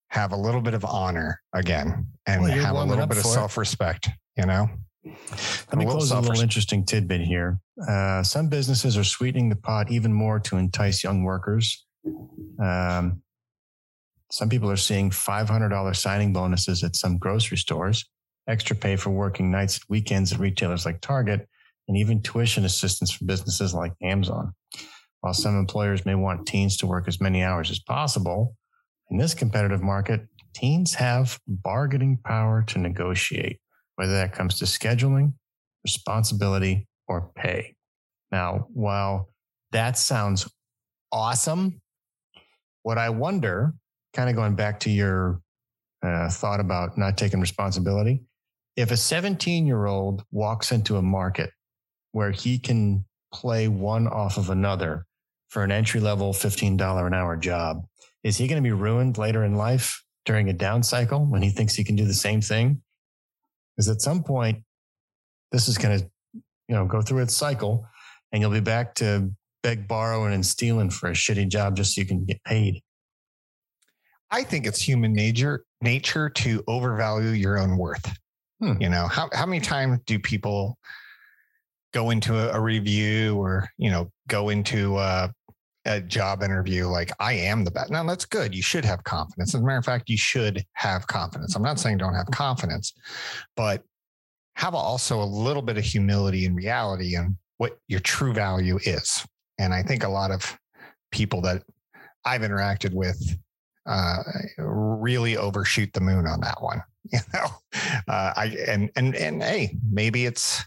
[0.09, 4.09] have a little bit of honor again and Well, have a little bit of self-respect
[4.37, 4.69] you know
[5.05, 7.59] Let me close a little interesting tidbit here.
[7.89, 11.85] Uh, some businesses are sweetening the pot even more to entice young workers.
[12.57, 13.21] Um,
[14.31, 18.05] some people are seeing $500 signing bonuses at some grocery stores,
[18.47, 21.47] extra pay for working nights and weekends at retailers like Target,
[21.87, 24.53] and even tuition assistance for businesses like Amazon.
[25.21, 28.55] While some employers may want teens to work as many hours as possible,
[29.09, 30.21] in this competitive market,
[30.53, 33.59] teens have bargaining power to negotiate,
[33.95, 35.33] whether that comes to scheduling,
[35.83, 37.75] responsibility, or pay.
[38.31, 39.29] Now, while
[39.71, 40.49] that sounds
[41.11, 41.81] awesome,
[42.83, 43.73] what I wonder,
[44.13, 45.41] kind of going back to your
[46.03, 48.23] uh, thought about not taking responsibility,
[48.75, 51.51] if a 17 year old walks into a market
[52.11, 55.05] where he can play one off of another
[55.49, 57.85] for an entry level $15 an hour job,
[58.23, 61.49] is he going to be ruined later in life during a down cycle when he
[61.49, 62.81] thinks he can do the same thing?
[63.75, 64.63] Because at some point,
[65.51, 67.87] this is going to, you know, go through its cycle,
[68.31, 69.31] and you'll be back to
[69.61, 72.81] beg, borrowing, and stealing for a shitty job just so you can get paid.
[74.31, 78.17] I think it's human nature nature to overvalue your own worth.
[78.63, 78.81] Hmm.
[78.81, 80.77] You know, how how many times do people
[81.93, 85.27] go into a, a review or you know go into uh,
[85.83, 87.91] a job interview like I am the best.
[87.91, 88.55] Now that's good.
[88.55, 89.53] You should have confidence.
[89.53, 91.57] As a matter of fact, you should have confidence.
[91.57, 92.93] I'm not saying don't have confidence,
[93.57, 93.83] but
[94.55, 99.25] have also a little bit of humility and reality and what your true value is.
[99.59, 100.57] And I think a lot of
[101.11, 101.63] people that
[102.23, 103.37] I've interacted with
[103.85, 104.17] uh,
[104.57, 106.81] really overshoot the moon on that one.
[107.11, 107.47] You know,
[108.07, 110.63] uh, I and and and hey, maybe it's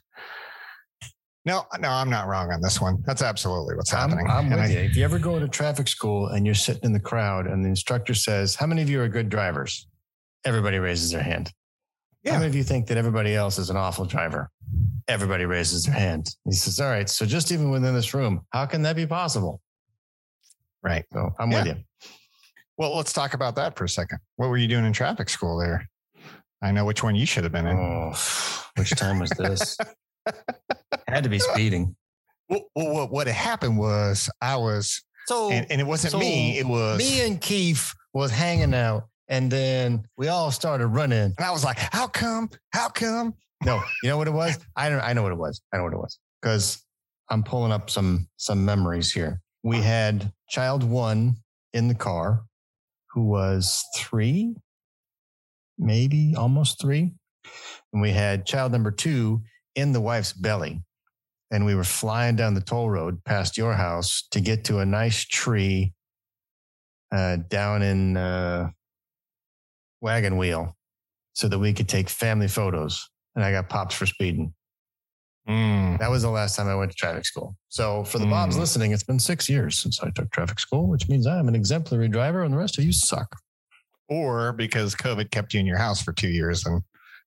[1.47, 3.03] no, no, I'm not wrong on this one.
[3.07, 4.27] That's absolutely what's happening.
[4.29, 4.79] I'm, I'm with I, you.
[4.81, 7.69] If you ever go to traffic school and you're sitting in the crowd and the
[7.69, 9.87] instructor says, "How many of you are good drivers?"
[10.45, 11.53] Everybody raises their hand.
[12.23, 12.33] Yeah.
[12.33, 14.51] How many of you think that everybody else is an awful driver?
[15.09, 16.35] Everybody raises their hand.
[16.45, 19.63] He says, "All right, so just even within this room, how can that be possible?"
[20.83, 21.05] Right.
[21.13, 21.59] So I'm Yeah.
[21.63, 21.83] with you.
[22.79, 24.19] Well, let's talk about that for a second.
[24.37, 25.89] What were you doing in traffic school there?
[26.63, 27.77] I know which one you should have been in.
[27.77, 28.13] Oh,
[28.77, 29.77] which time was this?
[31.09, 31.97] Had to be speeding.
[32.49, 36.67] Well, well, what, happened was I was, So and, and it wasn't so me, it
[36.67, 41.35] was me and Keith was hanging out, and then we all started running.
[41.37, 42.51] And I was like, how come?
[42.73, 43.35] How come?
[43.65, 44.59] No, you know what it was?
[44.77, 45.01] I don't.
[45.01, 45.61] I know what it was.
[45.73, 46.85] I know what it was because
[47.31, 49.41] I'm pulling up some some memories here.
[49.63, 51.37] We had child one
[51.73, 52.45] in the car,
[53.17, 54.55] who was three,
[55.79, 57.15] maybe almost three,
[57.95, 59.41] and we had child number two
[59.75, 60.83] in the wife's belly,
[61.51, 64.85] and we were flying down the toll road past your house to get to a
[64.87, 65.95] nice tree
[67.11, 68.69] uh, down in uh,
[70.03, 70.77] Wagon Wheel,
[71.33, 73.09] so that we could take family photos.
[73.35, 74.53] And I got pops for speeding.
[75.49, 77.57] Mm, That was the last time I went to traffic school.
[77.69, 78.61] So for the Bobs Mm.
[78.61, 81.55] listening, it's been six years since I took traffic school, which means I am an
[81.55, 83.37] exemplary driver and the rest of you suck.
[84.09, 86.81] or because COVID kept you in your house for two years and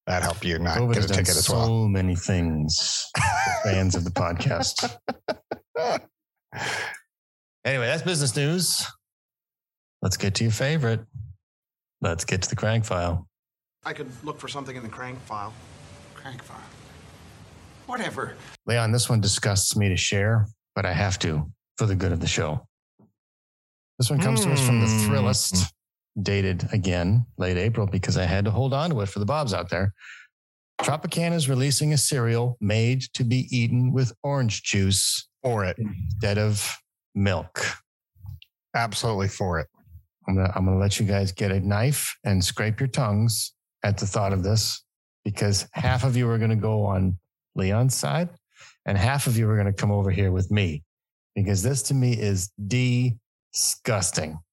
[0.07, 1.87] that helped you not COVID get has a done ticket as so well.
[1.89, 3.05] many things
[3.63, 4.95] fans of the podcast.
[7.65, 8.85] Anyway, that's business news.
[10.01, 11.01] Let's get to your favorite.
[12.01, 13.27] Let's get to the crank file.
[13.85, 15.53] I could look for something in the crank file.
[16.15, 16.57] Crank file.
[17.89, 18.35] Whatever.
[18.67, 22.19] Leon, this one disgusts me to share, but I have to for the good of
[22.19, 22.67] the show.
[23.97, 25.09] This one comes to us from the Hmm.
[25.09, 25.73] Thrillist,
[26.21, 29.53] dated again late April because I had to hold on to it for the Bobs
[29.55, 29.93] out there.
[30.81, 35.77] Tropicana is releasing a cereal made to be eaten with orange juice For it.
[35.79, 36.77] instead of
[37.15, 37.59] milk.
[38.75, 39.67] Absolutely for it.
[40.27, 43.97] I'm gonna, I'm gonna let you guys get a knife and scrape your tongues at
[43.97, 44.83] the thought of this
[45.25, 47.17] because half of you are gonna go on
[47.59, 48.29] Leon's side
[48.85, 50.83] and half of you are gonna come over here with me
[51.35, 54.39] because this to me is disgusting.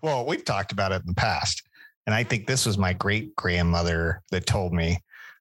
[0.00, 1.62] Well, we've talked about it in the past.
[2.06, 4.96] And I think this was my great grandmother that told me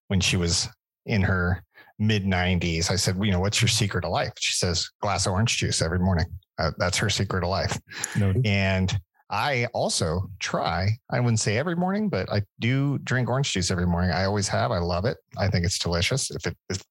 [0.09, 0.67] when she was
[1.05, 1.63] in her
[1.99, 2.91] mid 90s.
[2.91, 4.33] I said, well, you know, what's your secret of life?
[4.37, 6.25] She says, glass of orange juice every morning.
[6.57, 7.79] Uh, that's her secret of life.
[8.17, 8.45] Noted.
[8.45, 8.99] And
[9.35, 13.85] I also try, I wouldn't say every morning, but I do drink orange juice every
[13.85, 14.11] morning.
[14.11, 14.71] I always have.
[14.71, 15.17] I love it.
[15.37, 16.31] I think it's delicious.
[16.31, 16.81] If, it, if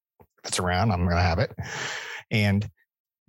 [0.45, 1.53] it's around, I'm going to have it.
[2.31, 2.69] And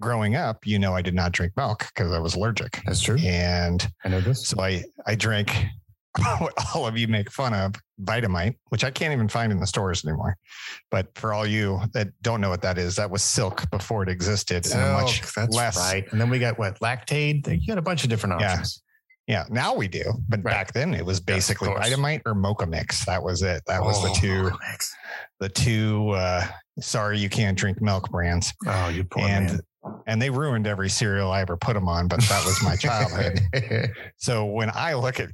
[0.01, 2.82] growing up, you know, I did not drink milk because I was allergic.
[2.86, 3.15] That's true.
[3.23, 4.49] And I know this.
[4.49, 5.63] so I, I drank
[6.39, 9.67] what all of you make fun of Vitamite, which I can't even find in the
[9.67, 10.36] stores anymore.
[10.91, 14.10] But for all you that don't know what that is, that was silk before it
[14.10, 15.78] existed and a much that's less.
[15.78, 16.06] right.
[16.12, 17.47] And then we got what lactaid?
[17.47, 18.82] You got a bunch of different options.
[19.27, 20.03] Yeah, now we do.
[20.29, 20.51] But Right.
[20.53, 21.69] back then it was basically.
[21.69, 23.05] Vitamite or Mocha Mix.
[23.05, 23.63] That was it.
[23.65, 24.95] That was the two, Mix.
[25.39, 26.45] the two, uh,
[26.79, 28.53] sorry, you can't drink milk brands.
[28.67, 29.59] Oh, you poor and, man.
[30.05, 33.41] and they ruined every cereal I ever put them on, but that was my childhood.
[34.17, 35.29] So when I look at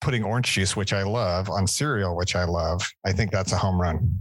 [0.00, 3.56] putting orange juice, which I love, on cereal, which I love, I think that's a
[3.56, 4.18] home run.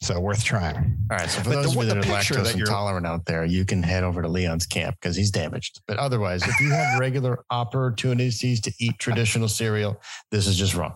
[0.00, 0.96] So worth trying.
[1.10, 1.28] All right.
[1.28, 3.64] So for But the- those of you that are lactose that intolerant out there, you
[3.64, 5.80] can head over to Leon's camp because he's damaged.
[5.88, 10.94] But otherwise, if you have regular opportunities to eat traditional cereal, this is just wrong.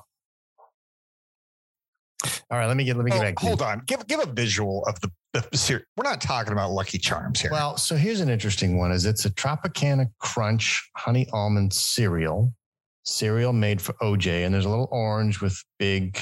[2.50, 2.66] All right.
[2.66, 3.36] Let me get let me get Oh, back.
[3.36, 3.82] to hold on.
[3.86, 5.84] Give give a visual of the, the cereal.
[5.96, 7.50] We're not talking about Lucky Charms here.
[7.50, 12.54] Well, so here's an interesting one: is it's a Tropicana Crunch honey almond cereal,
[13.02, 16.16] cereal made for OJ, and there's a little orange with big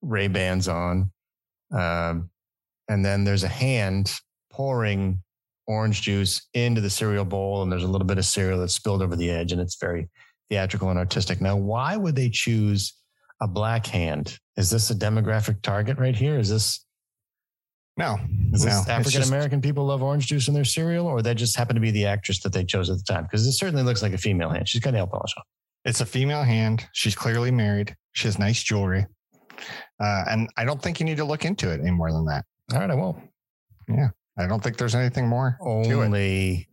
[0.00, 1.11] Ray Bans on,
[1.72, 2.30] um,
[2.88, 4.12] and then there's a hand
[4.50, 5.22] pouring
[5.66, 9.02] orange juice into the cereal bowl, and there's a little bit of cereal that's spilled
[9.02, 10.08] over the edge, and it's very
[10.50, 11.40] theatrical and artistic.
[11.40, 12.94] Now, why would they choose
[13.40, 14.38] a black hand?
[14.56, 16.38] Is this a demographic target right here?
[16.38, 16.84] Is this
[17.98, 18.18] no,
[18.52, 21.76] is this African American people love orange juice in their cereal, or that just happened
[21.76, 23.24] to be the actress that they chose at the time?
[23.24, 24.66] Because it certainly looks like a female hand.
[24.66, 25.42] She's got nail polish on.
[25.84, 26.86] It's a female hand.
[26.92, 27.94] She's clearly married.
[28.12, 29.06] She has nice jewelry.
[30.02, 32.44] Uh, and I don't think you need to look into it any more than that.
[32.72, 33.18] All right, I won't.
[33.88, 34.08] Yeah.
[34.36, 35.94] I don't think there's anything more to it.
[35.94, 36.68] Only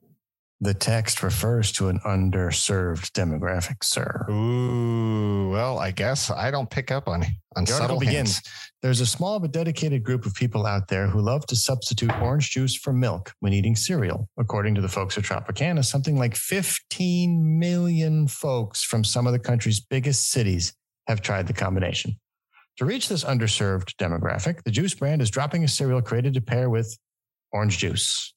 [0.62, 4.26] The text refers to an underserved demographic, sir.
[4.30, 7.24] Ooh, well, I guess I don't pick up on
[7.56, 8.36] on The subtle begins.
[8.38, 8.42] hints.
[8.82, 12.50] There's a small but dedicated group of people out there who love to substitute orange
[12.52, 14.30] juice for milk when eating cereal.
[14.38, 19.39] According to the folks at Tropicana, something like 15 million folks from some of the
[19.39, 20.74] country's biggest cities
[21.08, 22.18] have tried the combination.
[22.80, 26.70] To reach this underserved demographic, the juice brand is dropping a cereal created to pair
[26.70, 26.98] with
[27.52, 28.34] orange juice.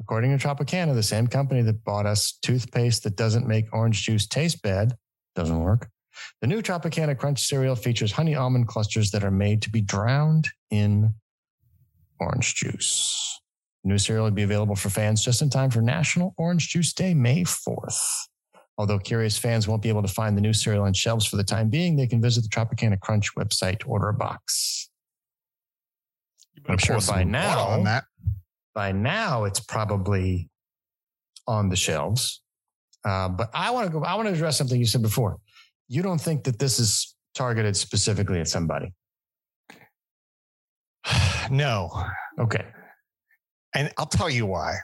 [0.00, 4.26] According to Tropicana, the same company that bought us toothpaste that doesn't make orange juice
[4.26, 4.96] taste bad,
[5.34, 5.90] doesn't work.
[6.40, 10.48] The new Tropicana Crunch cereal features honey almond clusters that are made to be drowned
[10.70, 11.12] in
[12.18, 13.38] orange juice.
[13.84, 16.94] The new cereal will be available for fans just in time for National Orange Juice
[16.94, 18.00] Day, May 4th.
[18.78, 21.44] Although curious fans won't be able to find the new cereal on shelves for the
[21.44, 24.90] time being, they can visit the Tropicana Crunch website to order a box.
[26.68, 28.04] I'm sure by now, on that.
[28.74, 30.50] by now it's probably
[31.46, 32.42] on the shelves.
[33.04, 34.04] Uh, but I want to go.
[34.04, 35.36] I want to address something you said before.
[35.88, 38.92] You don't think that this is targeted specifically at somebody?
[41.50, 41.90] No,
[42.40, 42.64] Okay.
[43.74, 44.74] and I'll tell you why.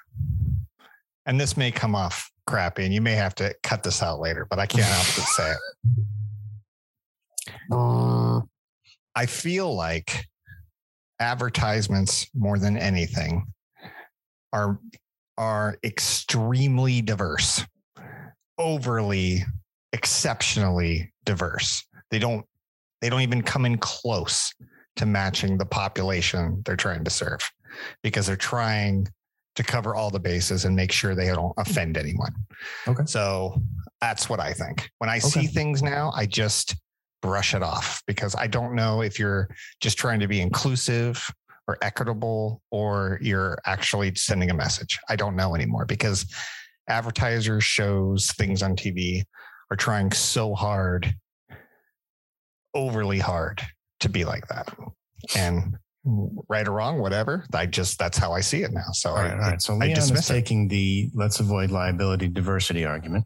[1.27, 4.47] And this may come off crappy, and you may have to cut this out later,
[4.49, 5.59] but I can't help but say it.
[7.71, 8.41] Uh.
[9.15, 10.27] I feel like
[11.21, 13.47] advertisements more than anything
[14.53, 14.79] are
[15.39, 17.65] are extremely diverse,
[18.59, 19.45] overly
[19.93, 21.85] exceptionally diverse.
[22.11, 22.45] They don't
[23.01, 24.53] they don't even come in close
[24.97, 27.41] to matching the population they're trying to serve
[28.03, 29.09] because they're trying
[29.57, 32.33] to cover all the bases and make sure they don't offend anyone.
[32.89, 33.03] Okay.
[33.07, 33.61] So
[34.01, 34.91] that's what I think.
[34.99, 36.77] When I see things now, I just
[37.21, 39.49] brush it off because I don't know if you're
[39.81, 41.31] just trying to be inclusive
[41.69, 44.99] or equitable or you're actually sending a message.
[45.09, 46.27] I don't know anymore because
[46.89, 49.23] advertisers, shows, things on TV
[49.71, 51.15] are trying so hard,
[52.75, 53.63] overly hard
[54.01, 54.75] to be like that.
[55.37, 58.91] And right or wrong, whatever, I just, that's how I see it now.
[58.93, 59.31] So All right.
[59.31, 59.63] I, All right.
[59.63, 60.33] So I Leon is dismiss it.
[60.33, 63.25] taking the let's avoid liability diversity argument.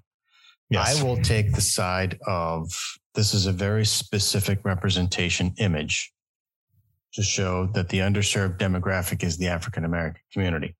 [0.69, 1.01] Yes.
[1.01, 2.71] I will take the side of
[3.15, 6.13] this is a very specific representation image
[7.15, 10.77] to show that the underserved demographic is the African American community.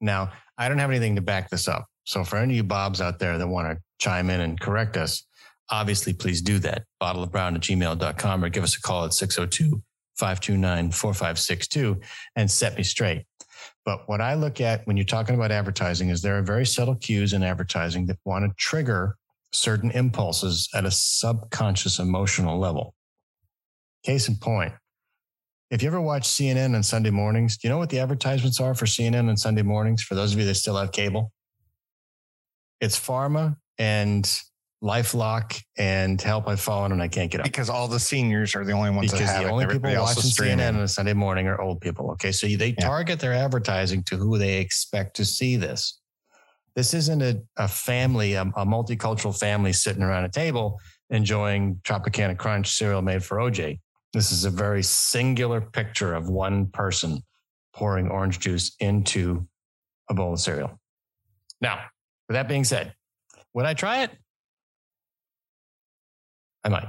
[0.00, 1.86] Now, I don't have anything to back this up.
[2.04, 4.96] So for any of you Bobs out there that want to chime in and correct
[4.96, 5.24] us,
[5.70, 6.84] obviously please do that.
[7.00, 9.82] Bottle of brown at gmail.com or give us a call at 602
[10.16, 12.00] 529 4562
[12.36, 13.24] and set me straight.
[13.84, 16.96] But what I look at when you're talking about advertising is there are very subtle
[16.96, 19.16] cues in advertising that want to trigger
[19.52, 22.94] certain impulses at a subconscious emotional level.
[24.04, 24.72] Case in point,
[25.70, 28.74] if you ever watch CNN on Sunday mornings, do you know what the advertisements are
[28.74, 30.02] for CNN on Sunday mornings?
[30.02, 31.32] For those of you that still have cable,
[32.80, 34.40] it's pharma and
[34.84, 37.44] LifeLock and Help I've Fallen and I Can't Get Up.
[37.44, 40.22] because all the seniors are the only ones Because that have the only people watching.
[40.30, 42.10] CNN on a Sunday morning are old people.
[42.12, 42.30] Okay.
[42.32, 42.84] So they Yeah.
[42.86, 46.00] target their advertising to who they expect to see this.
[46.76, 52.36] This isn't a, a family, a, a multicultural family sitting around a table enjoying Tropicana
[52.36, 53.80] Crunch cereal made for OJ.
[54.12, 57.22] This is a very singular picture of one person
[57.72, 59.48] pouring orange juice into
[60.10, 60.78] a bowl of cereal.
[61.60, 61.80] Now,
[62.28, 62.94] with that being said,
[63.54, 64.10] would I try it?
[66.64, 66.86] I might.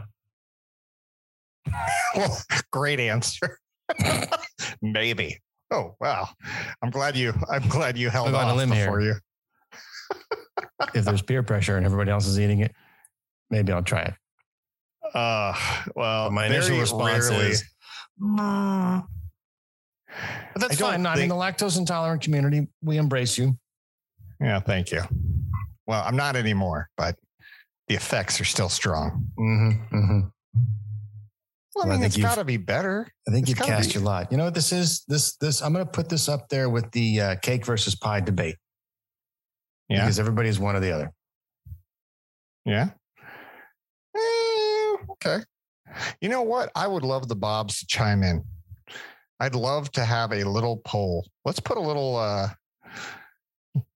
[2.15, 2.37] well,
[2.71, 3.59] great answer.
[4.81, 5.39] Maybe.
[5.71, 6.29] Oh wow!
[6.81, 7.33] I'm glad you.
[7.49, 8.99] I'm glad you held I'm on a limb here.
[9.01, 9.15] you.
[10.93, 12.73] if there's peer pressure and everybody else is eating it,
[13.49, 14.13] maybe I'll try it.
[15.13, 15.53] Uh,
[15.95, 17.63] well, But my initial response rarely- is,
[18.19, 19.03] But
[20.55, 21.05] that's I fine.
[21.05, 23.57] I mean, the lactose intolerant community, we embrace you.
[24.39, 24.59] yeah.
[24.59, 25.01] Thank you.
[25.87, 27.17] Well, I'm not anymore, but
[27.87, 29.27] the effects are still strong.
[29.37, 30.19] Mm-hmm, mm-hmm.
[31.75, 33.07] Well, Well, I I mean, think it's you've- got to be better.
[33.27, 34.31] I think It's you've cast be- your lot.
[34.31, 35.03] You know what this is?
[35.07, 38.21] This this I'm going to put this up there with the uh, cake versus pie
[38.21, 38.55] debate
[39.89, 40.01] Yeah.
[40.05, 41.11] because everybody's one or the other.
[42.65, 42.89] Yeah.
[44.15, 45.39] Eh, okay.
[46.21, 46.71] You know what?
[46.75, 48.43] I would love the Bobs to chime in.
[49.39, 51.27] I'd love to have a little poll.
[51.43, 52.15] Let's put a little.
[52.15, 52.49] uh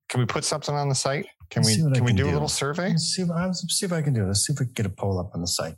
[0.09, 1.27] Can we put something on the site?
[1.49, 1.73] Can we?
[1.73, 2.29] see Can we can do, do.
[2.29, 2.89] a little survey?
[2.89, 4.45] Let's see, if, let's see if I can do this.
[4.45, 5.75] See if we can get a poll up on the site.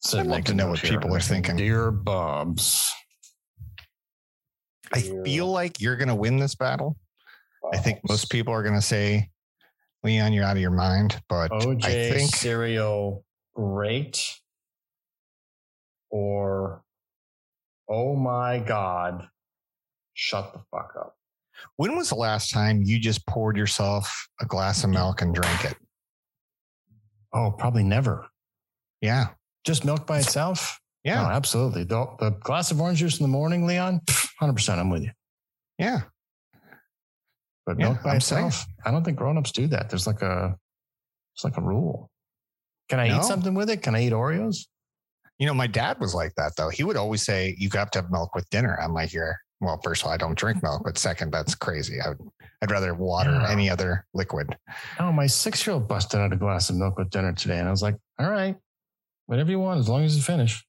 [0.00, 0.98] So I'd love make to know what here.
[0.98, 1.56] people are thinking.
[1.56, 2.90] Dear Bobs.
[4.92, 6.98] I feel like you're going to win this battle.
[7.72, 9.30] I think most people are going to say,
[10.02, 14.38] "Leon, you're out of your mind." But OJ I think cereal great
[16.10, 16.82] or
[17.88, 19.28] oh my god,
[20.14, 21.16] shut the fuck up.
[21.76, 25.64] When was the last time you just poured yourself a glass of milk and drank
[25.64, 25.76] it?
[27.32, 28.26] Oh, probably never.
[29.00, 29.28] Yeah.
[29.64, 30.78] Just milk by itself?
[31.04, 31.22] Yeah.
[31.22, 31.84] No, absolutely.
[31.84, 34.00] The, the glass of orange juice in the morning, Leon,
[34.40, 35.10] 100% I'm with you.
[35.78, 36.02] Yeah.
[37.66, 38.46] But Yeah, milk by I'm saying.
[38.48, 39.88] itself, I don't think grown-ups do that.
[39.88, 40.56] There's like a,
[41.34, 42.10] it's like a rule.
[42.88, 43.18] Can I No.
[43.18, 43.82] eat something with it?
[43.82, 44.66] Can I eat Oreos?
[45.38, 46.68] You know, my dad was like that though.
[46.68, 48.78] He would always say, You have to have milk with dinner.
[48.80, 49.38] I'm like, Here.
[49.62, 52.00] Well, first of all, I don't drink milk, but second, that's crazy.
[52.04, 52.18] I would,
[52.62, 53.48] I'd rather water Yeah.
[53.50, 54.56] any other liquid.
[54.98, 57.80] Oh, my six-year-old busted out a glass of milk with dinner today, and I was
[57.82, 58.56] like, "All right,
[59.26, 60.64] whatever you want, as long as you finish."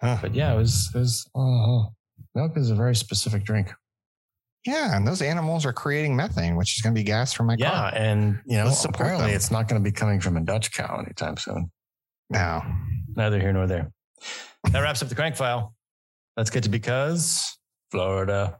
[0.00, 0.18] Huh.
[0.22, 0.90] But yeah, it was.
[0.94, 1.88] It was oh,
[2.34, 3.72] milk is a very specific drink.
[4.64, 4.94] Yeah.
[4.96, 7.70] And those animals are creating methane, which is going to be gas from my Yeah,
[7.70, 7.92] car.
[7.94, 10.98] and you know, Let's apparently it's not going to be coming from a Dutch cow
[11.00, 11.70] anytime soon.
[12.28, 12.62] No.
[13.16, 13.90] Neither here nor there.
[14.70, 15.74] That wraps up the crank file.
[16.40, 17.58] Let's get to because
[17.90, 18.58] Florida.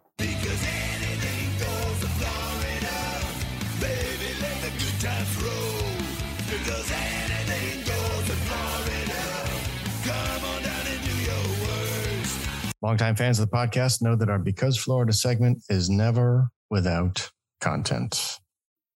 [12.82, 17.30] Longtime fans of the podcast know that our Because Florida segment is never without
[17.62, 18.40] content.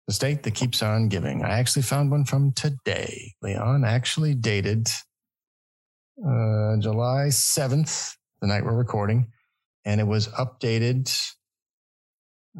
[0.08, 1.44] The state that keeps on giving.
[1.44, 4.88] I actually found one from today, Leon, actually dated
[6.18, 9.28] uh, July 7th, the night we're recording,
[9.86, 11.10] and it was updated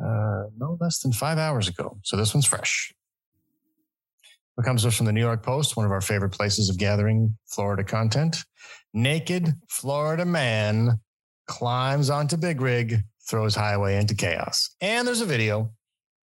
[0.02, 1.98] uh, no less than five hours ago.
[2.04, 2.94] So this one's fresh.
[4.58, 6.78] It comes to us from the New York Post, one of our favorite places of
[6.78, 8.44] gathering Florida content.
[8.94, 11.00] Naked Florida man
[11.46, 14.70] climbs onto big rig, throws highway into chaos.
[14.80, 15.72] And there's a video.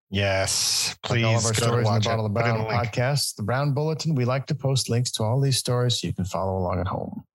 [0.09, 0.95] Yes.
[1.03, 1.23] Like Please.
[1.25, 1.99] all of our stories in the.
[2.01, 4.13] Bottle of Brown podcast, the Brown Bulletin.
[4.13, 6.87] We like to post links to all these stories so you can follow along at
[6.87, 7.25] home.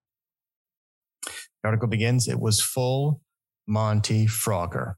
[1.63, 3.21] The article begins It was full
[3.67, 4.95] Monty Frogger.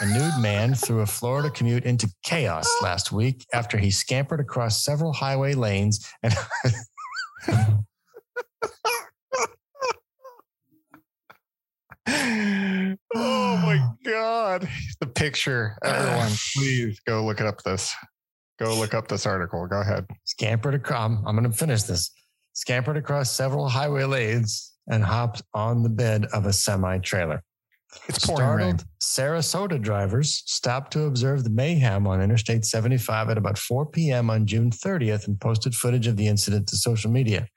[0.00, 4.84] A nude man threw a Florida commute into chaos last week after he scampered across
[4.84, 6.32] several highway lanes and
[12.08, 14.68] oh my God.
[15.00, 15.76] The picture.
[15.82, 17.94] Everyone, please go look it up this.
[18.58, 19.66] Go look up this article.
[19.66, 20.06] Go ahead.
[20.24, 21.04] scampered across.
[21.04, 22.12] I'm, I'm going to finish this.
[22.54, 27.42] Scampered across several highway lanes and hopped on the bed of a semi trailer.
[28.08, 28.78] It's pouring rain.
[29.00, 34.30] Sarasota drivers stopped to observe the mayhem on Interstate 75 at about 4 p.m.
[34.30, 37.48] on June 30th and posted footage of the incident to social media.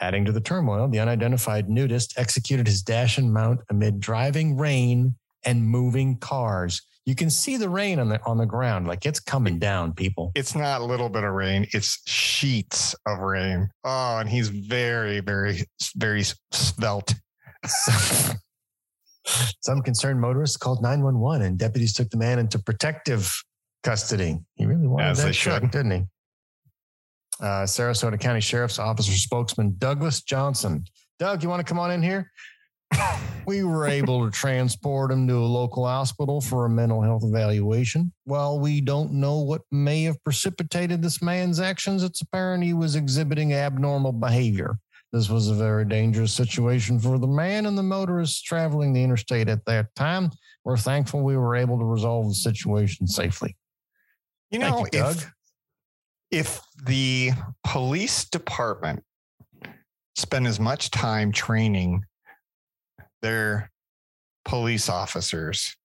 [0.00, 5.14] Adding to the turmoil, the unidentified nudist executed his dash and mount amid driving rain
[5.44, 6.82] and moving cars.
[7.10, 10.30] You can see the rain on the on the ground, like it's coming down, people.
[10.36, 13.68] It's not a little bit of rain, it's sheets of rain.
[13.82, 15.64] Oh, and he's very, very,
[15.96, 17.16] very svelte.
[19.60, 23.28] Some concerned motorists called 911 and deputies took the man into protective
[23.82, 24.38] custody.
[24.54, 25.72] He really wanted As that truck, should.
[25.72, 26.04] didn't he?
[27.40, 30.84] Uh, Sarasota County Sheriff's Officer spokesman Douglas Johnson.
[31.18, 32.30] Doug, you want to come on in here?
[33.46, 38.12] We were able to transport him to a local hospital for a mental health evaluation.
[38.24, 42.96] While we don't know what may have precipitated this man's actions, it's apparent he was
[42.96, 44.78] exhibiting abnormal behavior.
[45.12, 49.48] This was a very dangerous situation for the man and the motorists traveling the interstate
[49.48, 50.30] at that time.
[50.64, 53.56] We're thankful we were able to resolve the situation safely.
[54.50, 55.16] You know, you, Doug.
[55.16, 55.32] if,
[56.30, 57.32] if the
[57.64, 59.02] police department
[60.14, 62.04] spend as much time training
[63.22, 63.70] their
[64.44, 65.76] police officers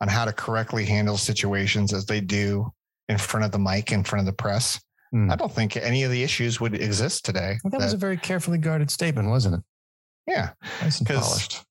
[0.00, 2.70] on how to correctly handle situations as they do
[3.08, 4.80] in front of the mic, in front of the press,
[5.12, 5.30] Hmm.
[5.30, 7.58] I don't think any of the issues would exist today.
[7.64, 9.60] That was a very carefully guarded statement, wasn't it?
[10.26, 10.50] yeah.
[10.80, 11.64] Nice and polished.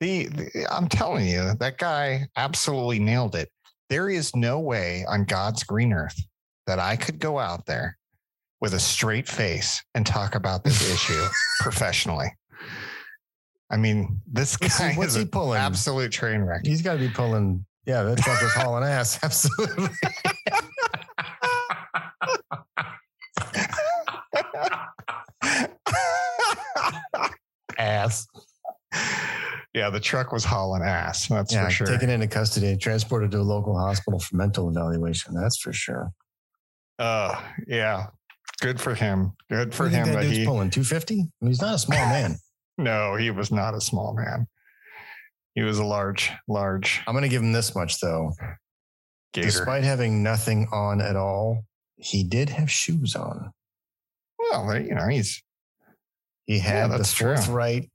[0.00, 3.50] The, the I'm telling you, that guy absolutely nailed it.
[3.88, 6.20] There is no way on God's green earth
[6.68, 7.98] that I could go out there
[8.60, 11.24] with a straight face and talk about this issue
[11.60, 12.32] professionally.
[13.70, 15.58] I mean, this What's he- guy what's is he an pulling?
[15.60, 16.62] absolute train wreck.
[16.64, 17.64] He's got to be pulling.
[17.86, 19.18] Yeah, that truck was hauling ass.
[19.22, 19.88] Absolutely.
[27.78, 28.26] ass.
[29.74, 31.28] yeah, the truck was hauling ass.
[31.28, 31.86] That's yeah, for sure.
[31.86, 35.34] taken into custody and transported to a local hospital for mental evaluation.
[35.34, 36.10] That's for sure.
[36.98, 38.06] Uh, yeah,
[38.60, 39.32] good for him.
[39.50, 40.44] Good for What do you him that that dude's he.
[40.46, 41.24] pulling 250.
[41.46, 42.36] he's not a small man.
[42.78, 44.46] No, he was not a small man.
[45.54, 48.32] He was a large, large I'm going to give him this much though.
[49.32, 49.46] gator.
[49.48, 51.64] Despite having nothing on at all,
[51.96, 53.50] he did have shoes on.
[54.38, 55.42] well, you know, he's
[56.46, 57.34] He had the that's true.
[57.34, 57.90] forthright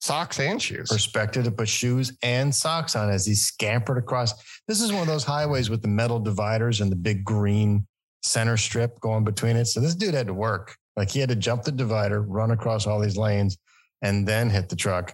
[0.00, 0.88] socks and shoes.
[0.90, 4.32] Perspective to put shoes and socks on as he scampered across.
[4.66, 7.86] This is one of those highways with the metal dividers and the big green
[8.22, 9.66] center strip going between it.
[9.66, 10.76] So this dude had to work.
[10.96, 13.58] Like he had to jump the divider, run across all these lanes,
[14.04, 15.12] and then hit the truck.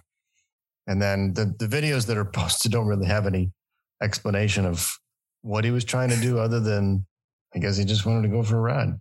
[0.85, 3.51] And then the, the videos that are posted don't really have any
[4.03, 4.91] explanation of
[5.41, 7.05] what he was trying to do other than
[7.55, 8.93] I guess he just wanted to go for a ride.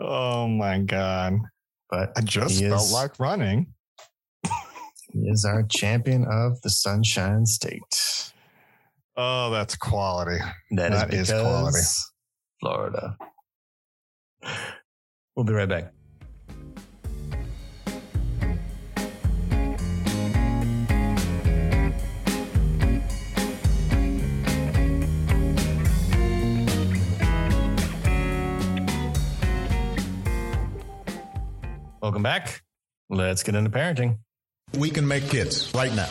[0.00, 1.38] Oh my God.
[1.88, 3.72] But I just felt is- like running.
[5.12, 7.80] He is our champion of the Sunshine State.
[9.16, 10.38] Oh, that's quality.
[10.72, 11.78] That is That is because quality.
[12.60, 13.16] Florida.
[15.36, 15.93] We'll be right back.
[32.04, 32.60] Welcome back.
[33.08, 34.18] Let's get into parenting.
[34.76, 36.10] We can make kids right now.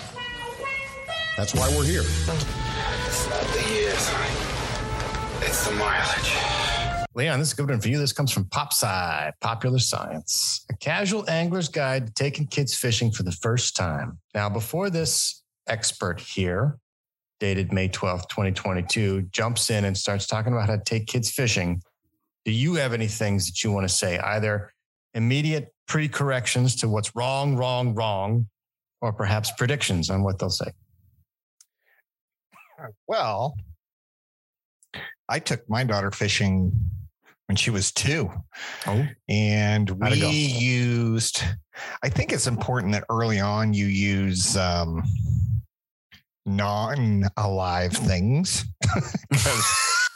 [1.37, 2.01] That's why we're here.
[2.01, 4.09] It's not the years.
[5.47, 7.05] It's the mileage.
[7.13, 7.99] Leon, this is a good one for you.
[7.99, 13.21] This comes from PopSci, Popular Science, a casual angler's guide to taking kids fishing for
[13.21, 14.17] the first time.
[14.33, 16.79] Now, before this expert here,
[17.39, 21.83] dated May 12th, 2022, jumps in and starts talking about how to take kids fishing,
[22.45, 24.17] do you have any things that you want to say?
[24.17, 24.73] Either
[25.13, 28.47] immediate pre corrections to what's wrong, wrong, wrong,
[29.01, 30.71] or perhaps predictions on what they'll say?
[33.07, 33.55] Well,
[35.29, 36.71] I took my daughter fishing
[37.47, 38.31] when she was two.
[38.87, 39.07] Oh.
[39.29, 40.29] And How'd it go?
[40.29, 41.43] we used,
[42.01, 45.03] I think it's important that early on you use um,
[46.45, 48.65] non alive things
[49.29, 49.65] because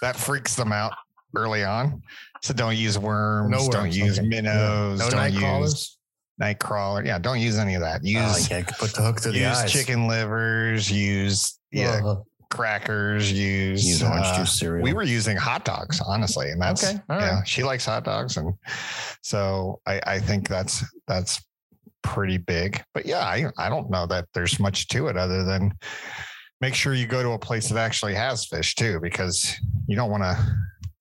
[0.02, 0.94] that freaks them out
[1.36, 2.02] early on.
[2.42, 3.70] So don't use worms, No worms.
[3.70, 4.28] don't use okay.
[4.28, 5.98] minnows, No don't night use crawlers?
[6.40, 7.06] night crawler.
[7.06, 8.02] Yeah, don't use any of that.
[8.04, 9.72] Oh, Use yeah, put the hook through the use eyes.
[9.72, 12.16] chicken livers, use yeah, Uh,
[12.50, 14.84] crackers, use, Use orange uh, juice cereal.
[14.84, 17.36] We were using hot dogs, honestly, and that's Okay, all yeah.
[17.40, 17.48] right.
[17.48, 18.54] She likes hot dogs, and
[19.22, 21.42] so I, I think that's that's
[22.04, 22.82] pretty big.
[22.94, 25.74] But yeah, I I don't know that there's much to it other than
[26.62, 29.54] make sure you go to a place that actually has fish too, because
[29.88, 30.38] you don't want to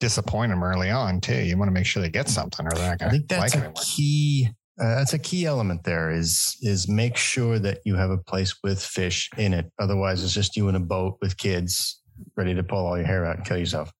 [0.00, 1.36] disappoint them early on too.
[1.42, 3.38] You want to make sure they get something, or they're not I going think to
[3.38, 3.82] like that's it a anymore.
[3.84, 4.48] key.
[4.78, 5.84] Uh, that's a key element.
[5.84, 9.70] There is is make sure that you have a place with fish in it.
[9.78, 12.00] Otherwise, it's just you in a boat with kids
[12.36, 13.90] ready to pull all your hair out and kill yourself.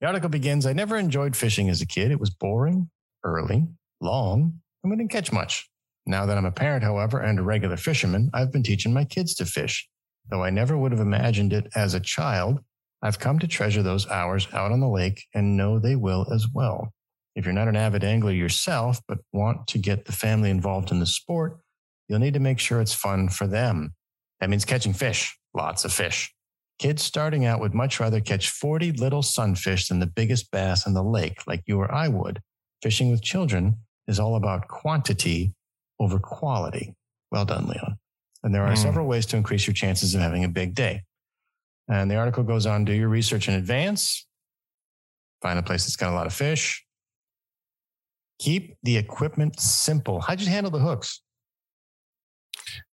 [0.00, 0.66] The article begins.
[0.66, 2.10] I never enjoyed fishing as a kid.
[2.10, 2.90] It was boring,
[3.24, 3.66] early,
[4.00, 5.68] long, and we didn't catch much.
[6.06, 9.34] Now that I'm a parent, however, and a regular fisherman, I've been teaching my kids
[9.36, 9.88] to fish.
[10.30, 12.60] Though I never would have imagined it as a child,
[13.02, 16.46] I've come to treasure those hours out on the lake and know they will as
[16.52, 16.92] well.
[17.36, 20.98] If you're not an avid angler yourself, but want to get the family involved in
[20.98, 21.58] the sport,
[22.08, 23.94] you'll need to make sure it's fun for them.
[24.40, 26.34] That means catching fish, lots of fish.
[26.80, 30.94] Kids starting out would much rather catch 40 little sunfish than the biggest bass in
[30.94, 32.40] the lake, like you or I would.
[32.82, 33.76] Fishing with children
[34.06, 35.54] is all about quantity
[36.00, 36.94] over quality.
[37.30, 37.98] Well done, Leon.
[38.44, 38.78] And there are Mm.
[38.82, 41.02] several ways to increase your chances of having a big day.
[41.88, 44.26] And the article goes on do your research in advance,
[45.42, 46.84] find a place that's got a lot of fish,
[48.38, 50.20] keep the equipment simple.
[50.20, 51.22] How'd you handle the hooks?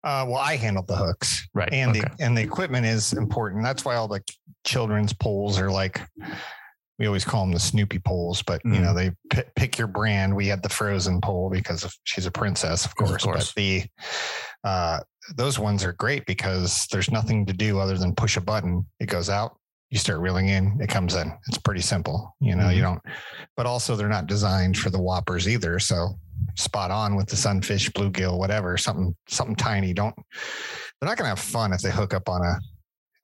[0.03, 2.01] Uh, well, I handled the hooks, Right, And okay.
[2.01, 3.63] the and the equipment is important.
[3.63, 4.21] That's why all the
[4.65, 6.01] children's poles are like
[6.99, 8.81] we always call them the Snoopy poles, but you Mm.
[8.81, 10.35] know they p- pick your brand.
[10.35, 13.23] We had the Frozen pole because of, she's a princess, of Of course.
[13.23, 13.47] course.
[13.47, 13.83] But the
[14.63, 14.99] uh,
[15.35, 18.85] those ones are great because there's nothing to do other than push a button.
[18.99, 19.57] It goes out.
[19.89, 20.79] You start reeling in.
[20.81, 21.31] It comes in.
[21.47, 22.35] It's pretty simple.
[22.39, 22.93] You know, you Mm-hmm.
[22.93, 23.01] don't.
[23.55, 25.77] But also, they're not designed for the whoppers either.
[25.79, 26.17] So
[26.55, 29.93] spot on with the sunfish, bluegill, whatever, something something tiny.
[29.93, 30.15] Don't
[30.99, 32.59] they're not going to have fun if they hook up on a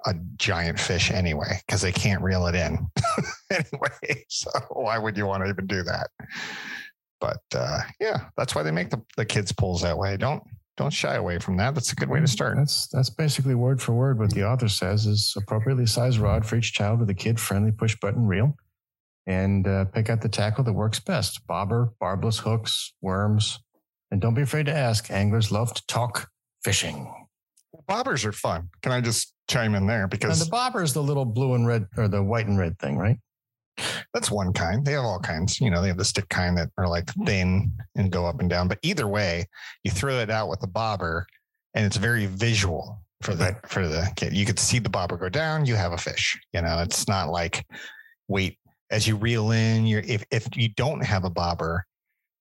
[0.05, 2.87] a giant fish anyway because they can't reel it in
[3.51, 4.23] anyway.
[4.29, 6.09] So why would you want to even do that?
[7.19, 10.15] But uh, yeah, that's why they make the, the kids pulls that way.
[10.15, 10.41] Don't
[10.79, 11.75] don't shy away from that.
[11.75, 12.55] That's a good way to start.
[12.57, 16.55] That's that's basically word for word what the author says is appropriately sized rod for
[16.55, 18.55] each child with a kid friendly push button reel,
[19.27, 23.59] and uh, pick out the tackle that works best: bobber, barbless hooks, worms,
[24.09, 25.11] and don't be afraid to ask.
[25.11, 26.29] Anglers love to talk
[26.63, 27.13] fishing.
[27.87, 28.69] Bobbers are fun.
[28.81, 31.67] Can I just chime in there And because the bobber is the little blue and
[31.67, 33.17] red or the white and red thing, right?
[34.13, 34.85] That's one kind.
[34.85, 35.59] They have all kinds.
[35.61, 38.49] You know, they have the stick kind that are like thin and go up and
[38.49, 38.67] down.
[38.67, 39.45] But either way,
[39.83, 41.25] you throw it out with a bobber,
[41.73, 44.33] and it's very visual for the for the kid.
[44.33, 45.65] You could see the bobber go down.
[45.65, 46.39] You have a fish.
[46.53, 47.65] You know, it's not like
[48.27, 48.57] wait
[48.91, 49.85] as you reel in.
[49.85, 51.85] You're if if you don't have a bobber,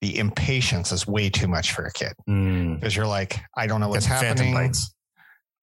[0.01, 2.77] the impatience is way too much for a kid Mm.
[2.77, 4.55] because you're like, I don't know what's happening.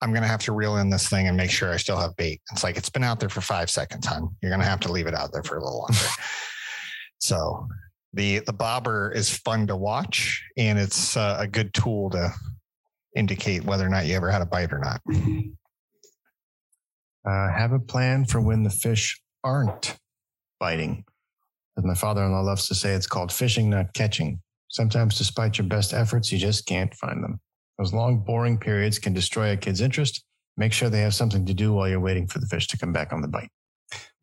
[0.01, 2.15] I'm going to have to reel in this thing and make sure I still have
[2.15, 2.41] bait.
[2.51, 4.35] It's like, it's been out there for five seconds, hon.
[4.41, 5.97] You're going to have to leave it out there for a little longer.
[7.19, 7.67] so
[8.13, 12.31] the, the bobber is fun to watch and it's uh, a good tool to
[13.15, 15.01] indicate whether or not you ever had a bite or not.
[17.27, 19.97] Uh, have a plan for when the fish aren't
[20.59, 21.03] biting.
[21.75, 24.41] As my father in law loves to say, it's called fishing, not catching.
[24.69, 27.39] Sometimes, despite your best efforts, you just can't find them.
[27.77, 30.23] Those long, boring periods can destroy a kid's interest.
[30.57, 32.93] Make sure they have something to do while you're waiting for the fish to come
[32.93, 33.49] back on the bite.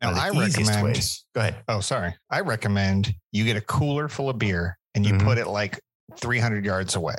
[0.01, 1.57] Now, I recommend, ways- Go ahead.
[1.67, 2.15] oh, sorry.
[2.29, 5.23] I recommend you get a cooler full of beer and you Mhm.
[5.23, 5.79] put it like
[6.17, 7.15] 300 yards away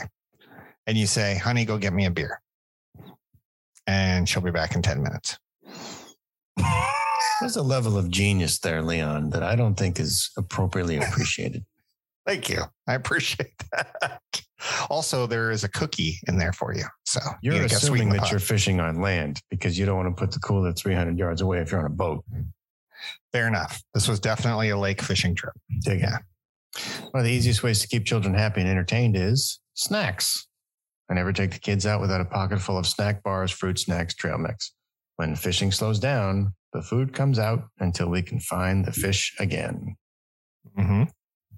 [0.86, 2.40] and you say, honey, go get me a beer.
[3.86, 5.38] And she'll be back in 10 minutes.
[7.40, 11.64] There's a level of genius there, Leon, that I don't think is appropriately appreciated.
[12.26, 12.62] Thank you.
[12.86, 14.20] I appreciate that.
[14.90, 16.84] Also, there is a cookie in there for you.
[17.04, 18.30] So You're you assuming that pot.
[18.30, 21.58] you're fishing on land because you don't want to put the cooler 300 yards away
[21.58, 22.24] if you're on a boat.
[23.32, 23.82] fair enough.
[23.92, 25.54] This was definitely a lake fishing trip.
[25.82, 26.08] Dig it.
[27.10, 30.46] One of the easiest ways to keep children happy and entertained is snacks.
[31.10, 34.14] I never take the kids out without a pocket full of snack bars, fruit snacks,
[34.14, 34.72] trail mix.
[35.16, 39.96] When fishing slows down, the food comes out until we can find the fish again.
[40.76, 41.02] Mm-hmm.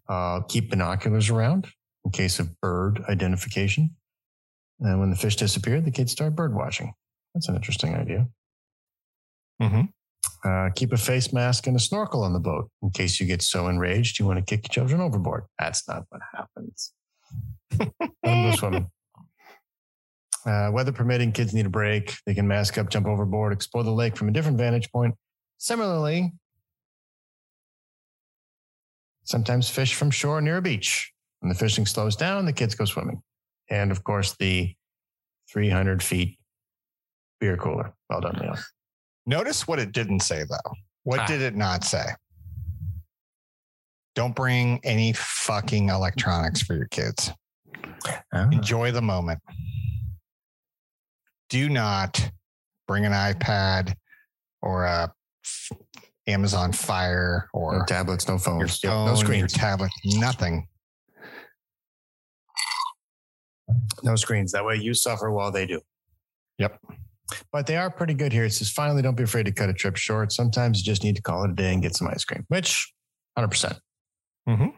[0.09, 1.69] Uh, keep binoculars around
[2.07, 3.91] in case of bird identification.
[4.79, 6.95] And when the fish disappear, the kids start bird watching.
[7.35, 8.29] That's an interesting idea.
[9.61, 10.49] Mm-hmm.
[10.49, 13.43] Uh, keep a face mask and a snorkel on the boat in case you get
[13.43, 15.47] so enraged you want to kick your children overboard.
[15.59, 16.93] That's not what happens.
[18.57, 18.89] Swimming.
[20.47, 22.15] Uh, weather permitting, kids need a break.
[22.25, 25.17] They can mask up, jump overboard, explore the lake from a different vantage point.
[25.59, 26.33] Similarly,
[29.25, 31.13] sometimes fish from shore near a beach.
[31.41, 33.23] When the fishing slows down, the kids go swimming.
[33.71, 34.75] And of course, the
[35.53, 36.39] 300 feet
[37.41, 37.93] beer cooler.
[38.09, 38.59] Well done, Leon.
[39.27, 40.73] Notice what it didn't say though.
[41.05, 41.27] What Ah.
[41.27, 42.05] did it not say?
[44.15, 47.31] Don't bring any fucking electronics for your kids.
[48.33, 48.49] Ah.
[48.51, 49.41] Enjoy the moment.
[51.51, 52.31] Do not
[52.89, 53.95] bring an iPad
[54.63, 55.13] or a
[56.27, 59.53] Amazon Fire No or tablets, no your phones, Yep, phone, no your screens.
[59.53, 60.67] tablet, nothing.
[64.03, 64.53] No screens.
[64.53, 65.81] That way you suffer while they do.
[66.59, 66.81] Yep.
[67.53, 68.45] But they are pretty good here.
[68.45, 70.33] It says, finally, don't be afraid to cut a trip short.
[70.33, 72.93] Sometimes you just need to call it a day and get some ice cream, which
[73.37, 73.51] 100%.
[73.51, 73.79] percent
[74.49, 74.73] Mhm.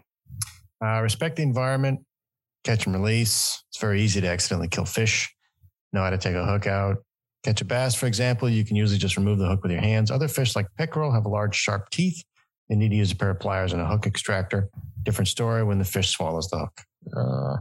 [0.83, 2.01] Uh, respect the environment,
[2.65, 3.63] catch and release.
[3.69, 5.33] It's very easy to accidentally kill fish.
[5.93, 6.97] Know how to take a hook out.
[7.45, 10.11] Catch a bass, for example, you can usually just remove the hook with your hands.
[10.11, 12.23] Other fish like pickerel have large, sharp teeth.
[12.69, 14.69] You need to use a pair of pliers and a hook extractor.
[15.05, 16.81] Different story when the fish swallows the hook.
[17.17, 17.57] Uh,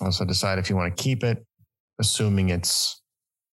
[0.00, 1.44] also decide if you want to keep it,
[2.00, 3.00] assuming its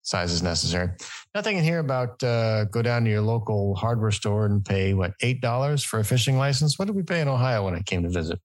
[0.04, 0.90] size is necessary.
[1.36, 5.14] Nothing in here about uh, go down to your local hardware store and pay what
[5.22, 6.80] eight dollars for a fishing license.
[6.80, 8.40] What did we pay in Ohio when I came to visit?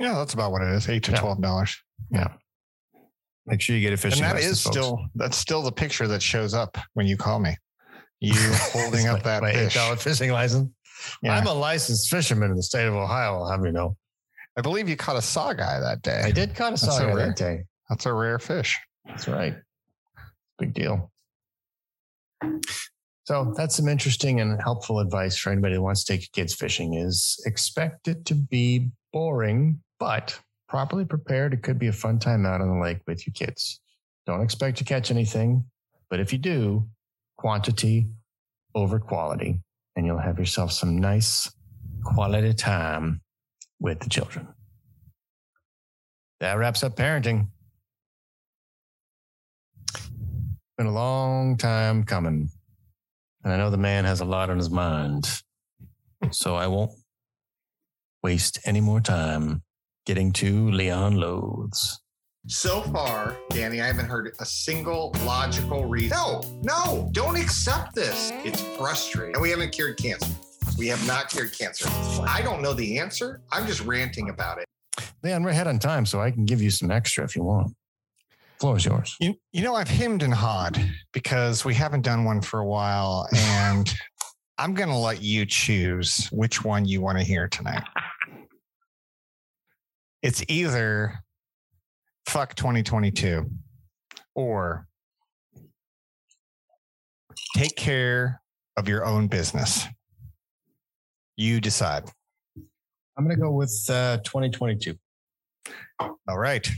[0.00, 0.88] Yeah, that's about what it is.
[0.88, 1.20] Eight to Yeah.
[1.20, 1.76] twelve dollars.
[2.10, 2.28] Yeah.
[3.46, 4.58] Make sure you get a And fishing that license.
[4.58, 4.76] is folks.
[4.76, 7.56] still that's still the picture that shows up when you call me.
[8.20, 8.34] You
[8.72, 9.76] holding up my- that my fish.
[9.76, 10.70] $8 fishing license.
[11.22, 11.36] Yeah.
[11.36, 13.40] I'm a licensed fisherman in the state of Ohio.
[13.42, 13.96] I'll have you know.
[14.58, 16.20] I believe you caught a sauger that day.
[16.24, 17.62] I did caught a sauger that day.
[17.88, 18.76] That's a rare fish.
[19.06, 19.54] That's right.
[20.58, 21.12] Big deal.
[23.22, 26.94] So that's some interesting and helpful advice for anybody who wants to take kids fishing
[26.94, 30.36] is expect it to be boring, but
[30.68, 31.54] properly prepared.
[31.54, 33.80] It could be a fun time out on the lake with your kids.
[34.26, 35.66] Don't expect to catch anything,
[36.10, 36.88] but if you do,
[37.36, 38.08] quantity
[38.74, 39.60] over quality,
[39.94, 41.48] and you'll have yourself some nice
[42.02, 43.20] quality time
[43.80, 44.48] with the children.
[46.40, 47.48] That wraps up parenting.
[50.76, 52.50] Been a long time coming.
[53.42, 55.42] And I know the man has a lot on his mind.
[56.30, 56.92] So I won't
[58.22, 59.62] waste any more time
[60.06, 62.00] getting to Leon Loathes.
[62.46, 66.16] So far, Danny, I haven't heard a single logical reason.
[66.16, 68.32] No, no, don't accept this.
[68.44, 69.34] It's frustrating.
[69.34, 70.30] And we haven't cured cancer.
[70.78, 71.88] We have not cured cancer.
[72.22, 73.42] I don't know the answer.
[73.50, 74.66] I'm just ranting about it.
[75.24, 77.74] Leon, we're ahead on time, so I can give you some extra if you want.
[78.60, 79.16] Floor is yours.
[79.18, 80.80] You, you know, I've hemmed and hawed
[81.12, 83.28] because we haven't done one for a while.
[83.34, 83.92] And
[84.58, 87.82] I'm going to let you choose which one you want to hear tonight.
[90.22, 91.14] It's either
[92.26, 93.50] fuck 2022
[94.36, 94.86] or
[97.56, 98.40] take care
[98.76, 99.86] of your own business.
[101.38, 102.02] You decide.
[103.16, 104.96] I'm going to go with uh, 2022.
[106.00, 106.68] All right.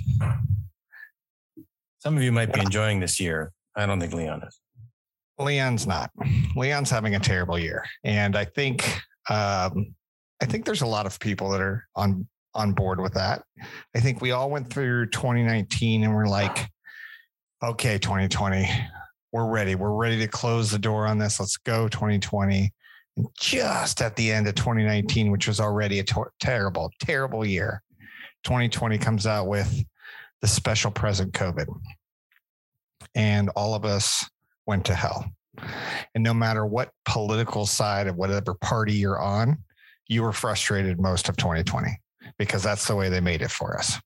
[2.00, 3.52] Some of you might be enjoying this year.
[3.74, 4.60] I don't think Leon is.
[5.38, 6.10] Leon's not.
[6.54, 8.84] Leon's having a terrible year, and I think
[9.30, 9.94] um,
[10.42, 13.42] I think there's a lot of people that are on on board with that.
[13.96, 16.68] I think we all went through 2019 and we're like,
[17.62, 18.68] okay, 2020,
[19.32, 19.74] we're ready.
[19.74, 21.40] We're ready to close the door on this.
[21.40, 22.74] Let's go 2020.
[23.38, 27.82] Just at the end of 2019, which was already a ter- terrible, terrible year,
[28.44, 29.84] 2020 comes out with
[30.40, 31.66] the special present COVID.
[33.14, 34.28] And all of us
[34.66, 35.30] went to hell.
[36.14, 39.58] And no matter what political side of whatever party you're on,
[40.08, 41.98] you were frustrated most of 2020
[42.38, 43.98] because that's the way they made it for us.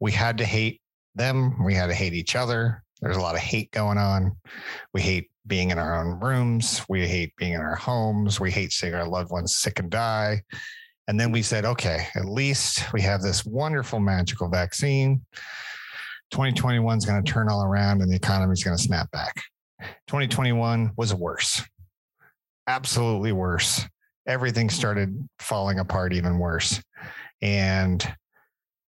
[0.00, 0.80] We had to hate
[1.14, 2.82] them, we had to hate each other.
[3.00, 4.36] There's a lot of hate going on.
[4.92, 6.84] We hate being in our own rooms.
[6.88, 8.40] We hate being in our homes.
[8.40, 10.42] We hate seeing our loved ones sick and die.
[11.06, 15.24] And then we said, okay, at least we have this wonderful, magical vaccine.
[16.30, 19.42] 2021 is going to turn all around and the economy is going to snap back.
[20.06, 21.62] 2021 was worse,
[22.66, 23.86] absolutely worse.
[24.26, 26.82] Everything started falling apart even worse.
[27.42, 28.06] And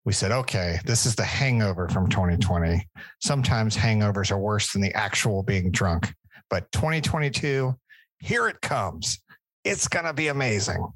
[0.06, 2.88] we said, okay, this is the hangover from 2020.
[3.20, 6.14] Sometimes hangovers are worse than the actual being drunk.
[6.54, 7.76] But 2022,
[8.20, 9.18] here it comes.
[9.64, 10.88] It's going to be amazing.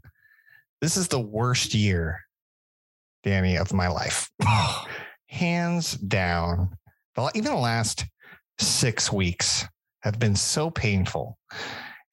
[0.82, 2.22] This is the worst year,
[3.24, 4.30] Danny, of my life.
[5.26, 6.78] Hands down.
[7.34, 8.06] Even the last
[8.60, 9.66] six weeks
[10.02, 11.40] have been so painful.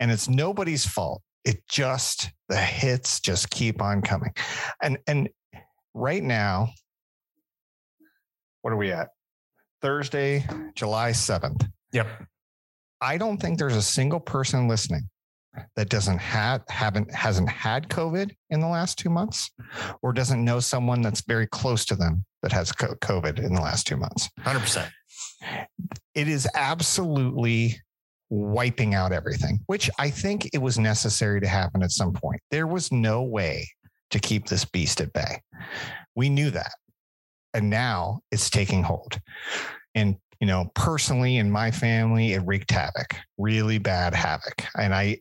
[0.00, 1.20] And it's nobody's fault.
[1.44, 4.32] It just, the hits just keep on coming.
[4.82, 5.28] And, and
[5.92, 6.70] right now,
[8.62, 9.10] what are we at?
[9.82, 11.68] Thursday, July 7th.
[11.92, 12.08] Yep.
[13.04, 15.08] I don't think there's a single person listening
[15.76, 19.50] that doesn't have haven't hasn't had COVID in the last two months,
[20.02, 23.86] or doesn't know someone that's very close to them that has COVID in the last
[23.86, 24.30] two months.
[24.40, 24.90] Hundred percent.
[26.14, 27.78] It is absolutely
[28.30, 32.40] wiping out everything, which I think it was necessary to happen at some point.
[32.50, 33.68] There was no way
[34.10, 35.40] to keep this beast at bay.
[36.16, 36.72] We knew that.
[37.52, 39.20] And now it's taking hold.
[39.94, 44.62] And, you know, personally in my family, it wreaked havoc, really bad havoc.
[44.76, 45.16] And I,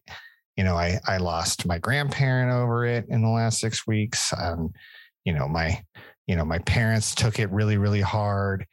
[0.57, 4.33] you know, I, I lost my grandparent over it in the last six weeks.
[4.37, 4.73] Um,
[5.23, 5.81] you know, my,
[6.27, 8.65] you know, my parents took it really, really hard.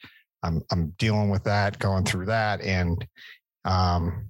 [0.42, 2.60] I'm, I'm dealing with that, going through that.
[2.62, 3.06] And,
[3.64, 4.26] um,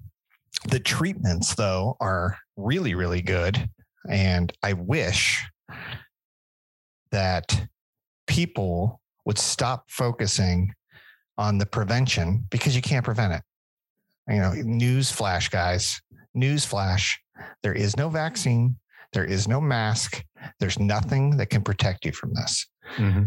[0.68, 3.66] the treatments, though, are really, really good.
[4.10, 5.42] And I wish
[7.12, 7.66] that
[8.26, 10.74] people would stop focusing
[11.40, 13.42] on the prevention because you can't prevent it.
[14.28, 16.00] You know, news flash, guys,
[16.34, 17.18] news flash.
[17.62, 18.76] There is no vaccine.
[19.14, 20.22] There is no mask.
[20.60, 22.66] There's nothing that can protect you from this.
[22.96, 23.24] Mm-hmm.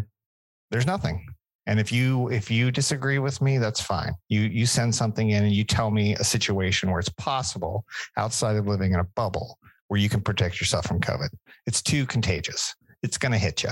[0.70, 1.26] There's nothing.
[1.66, 4.14] And if you if you disagree with me, that's fine.
[4.30, 7.84] You you send something in and you tell me a situation where it's possible
[8.18, 9.58] outside of living in a bubble
[9.88, 11.30] where you can protect yourself from COVID.
[11.66, 12.76] It's too contagious.
[13.02, 13.72] It's going to hit you,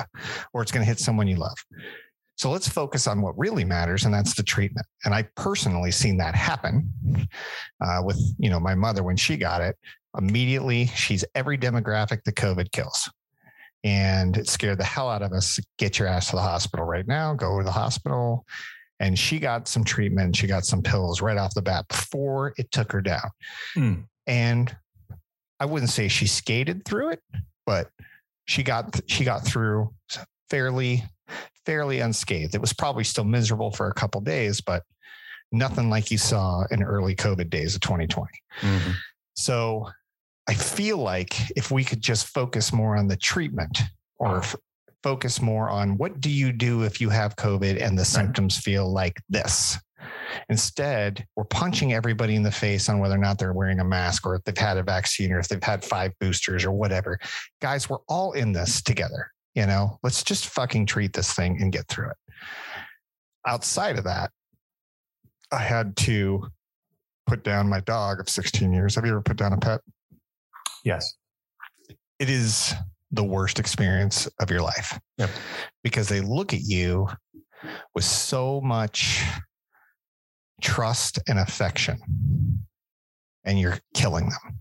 [0.54, 1.58] or it's going to hit someone you love.
[2.42, 4.88] So let's focus on what really matters, and that's the treatment.
[5.06, 6.92] And I personally seen that happen
[7.86, 9.78] uh, with you know my mother when she got it.
[10.18, 13.08] Immediately, she's every demographic that COVID kills
[13.84, 15.60] and it scared the hell out of us.
[15.78, 17.36] Get your ass to the hospital right now.
[17.36, 18.44] Go to the hospital.
[19.00, 20.36] And she got some treatment.
[20.36, 23.30] She got some pills right off the bat before it took her down.
[23.78, 24.06] Mm.
[24.26, 24.76] And
[25.60, 27.22] I wouldn't say she skated through it,
[27.68, 27.92] but
[28.46, 29.94] she got she got through
[30.50, 31.04] fairly
[31.66, 32.56] fairly unscathed.
[32.56, 34.84] It was probably still miserable for a couple days, but
[35.52, 38.30] nothing like you saw in early COVID days of 2020.
[38.62, 38.92] Mm-hmm.
[39.36, 39.88] So
[40.48, 43.80] I feel like if we could just focus more on the treatment
[44.18, 44.56] or f-
[45.04, 48.92] focus more on what do you do if you have COVID and the symptoms feel
[48.92, 49.78] like this.
[50.50, 54.26] Instead, we're punching everybody in the face on whether or not they're wearing a mask
[54.26, 57.20] or if they've had a vaccine or if they've had five boosters or whatever.
[57.62, 59.32] Guys, we're all in this together.
[59.56, 62.18] You know, let's just fucking treat this thing and get through it.
[63.46, 64.32] Outside of that,
[65.52, 66.48] I had to
[67.28, 68.96] put down my dog of 16 years.
[68.96, 69.82] Have you ever put down a pet?
[70.86, 71.14] Yes.
[72.20, 72.74] It is
[73.12, 74.98] the worst experience of your life.
[75.18, 75.30] Yep.
[75.84, 77.08] Because they look at you
[77.94, 79.24] with so much
[80.62, 82.00] trust and affection
[83.44, 84.60] and you're killing them.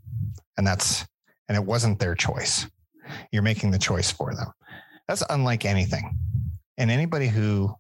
[0.57, 1.07] And that's
[1.49, 2.67] and it wasn't their choice.
[3.33, 4.53] You're making the choice for them.
[5.11, 6.17] That's unlike anything.
[6.79, 7.75] And anybody who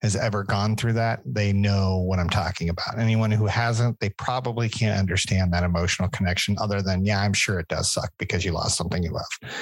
[0.00, 2.98] has ever gone through that, they know what I'm talking about.
[2.98, 7.60] Anyone who hasn't, they probably can't understand that emotional connection other than, yeah, I'm sure
[7.60, 9.52] it does suck because you lost something you love.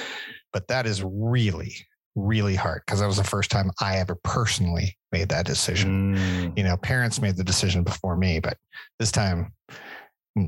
[0.53, 1.75] But that is really,
[2.15, 6.15] really hard because that was the first time I ever personally made that decision.
[6.15, 6.57] Mm.
[6.57, 8.57] You know, parents made the decision before me, but
[8.97, 9.51] this time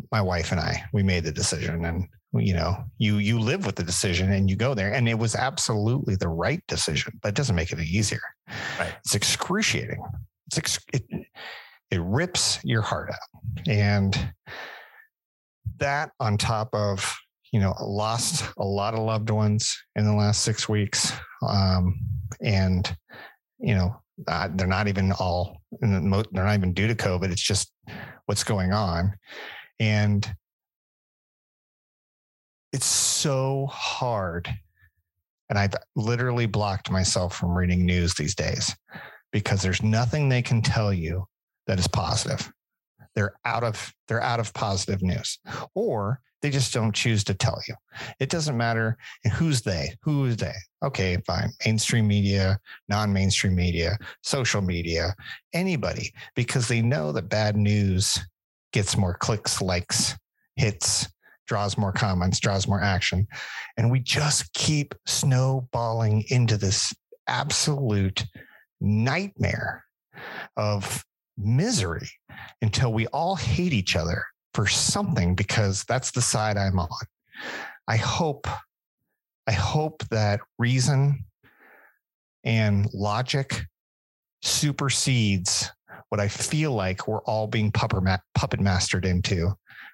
[0.10, 3.75] my wife and I, we made the decision and you know, you you live with
[3.75, 7.36] the decision and you go there and it was absolutely the right decision, but it
[7.36, 8.21] doesn't make it any easier.
[8.80, 8.93] Right.
[8.99, 10.03] It's excruciating.
[10.47, 11.03] It's ex- it,
[11.91, 13.67] it rips your heart out.
[13.67, 14.34] And
[15.77, 17.15] that on top of,
[17.51, 21.13] you know, lost a lot of loved ones in the last six weeks.
[21.47, 21.99] Um,
[22.41, 22.95] and,
[23.59, 27.32] you know, uh, they're not even all, they're not even due to COVID.
[27.32, 27.71] It's just
[28.27, 29.13] what's going on.
[29.80, 30.32] And
[32.72, 34.49] it's so hard.
[35.49, 38.76] And I've literally blocked myself from reading news these days
[39.32, 41.28] because there's nothing they can tell you
[41.67, 42.51] that is positive.
[43.15, 45.39] They're out of they're out of positive news.
[45.74, 47.76] Or they just don't choose to tell you.
[48.20, 48.97] It doesn't matter
[49.34, 50.53] who's they, who is they.
[50.84, 51.49] Okay, fine.
[51.65, 55.15] Mainstream media, non-mainstream media, social media,
[55.53, 58.20] anybody, because they know that bad news
[58.72, 60.15] gets more clicks, likes,
[60.55, 61.09] hits,
[61.50, 63.28] draws more comments, draws more action.
[63.76, 66.93] And we just keep snowballing into this
[67.28, 68.26] absolute
[68.80, 69.84] nightmare
[70.56, 71.04] of
[71.38, 72.08] misery
[72.62, 74.24] until we all hate each other
[74.54, 77.06] for something because that's the side I'm on.
[77.88, 78.47] I hope,
[79.47, 81.26] I hope that reason
[82.43, 83.66] and logic
[84.43, 85.72] supersedes
[86.10, 89.54] what I feel like we're all being puppet, ma- puppet mastered into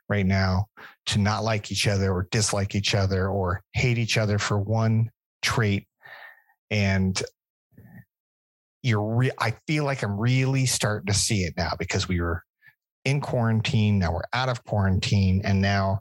[0.10, 0.66] right now
[1.08, 5.10] to not like each other or dislike each other or hate each other for one
[5.42, 5.88] trait.
[6.70, 7.22] And
[8.84, 12.44] you're, re- I feel like I'm really starting to see it now because we were
[13.04, 14.00] in quarantine.
[14.00, 15.42] Now we're out of quarantine.
[15.44, 16.00] And now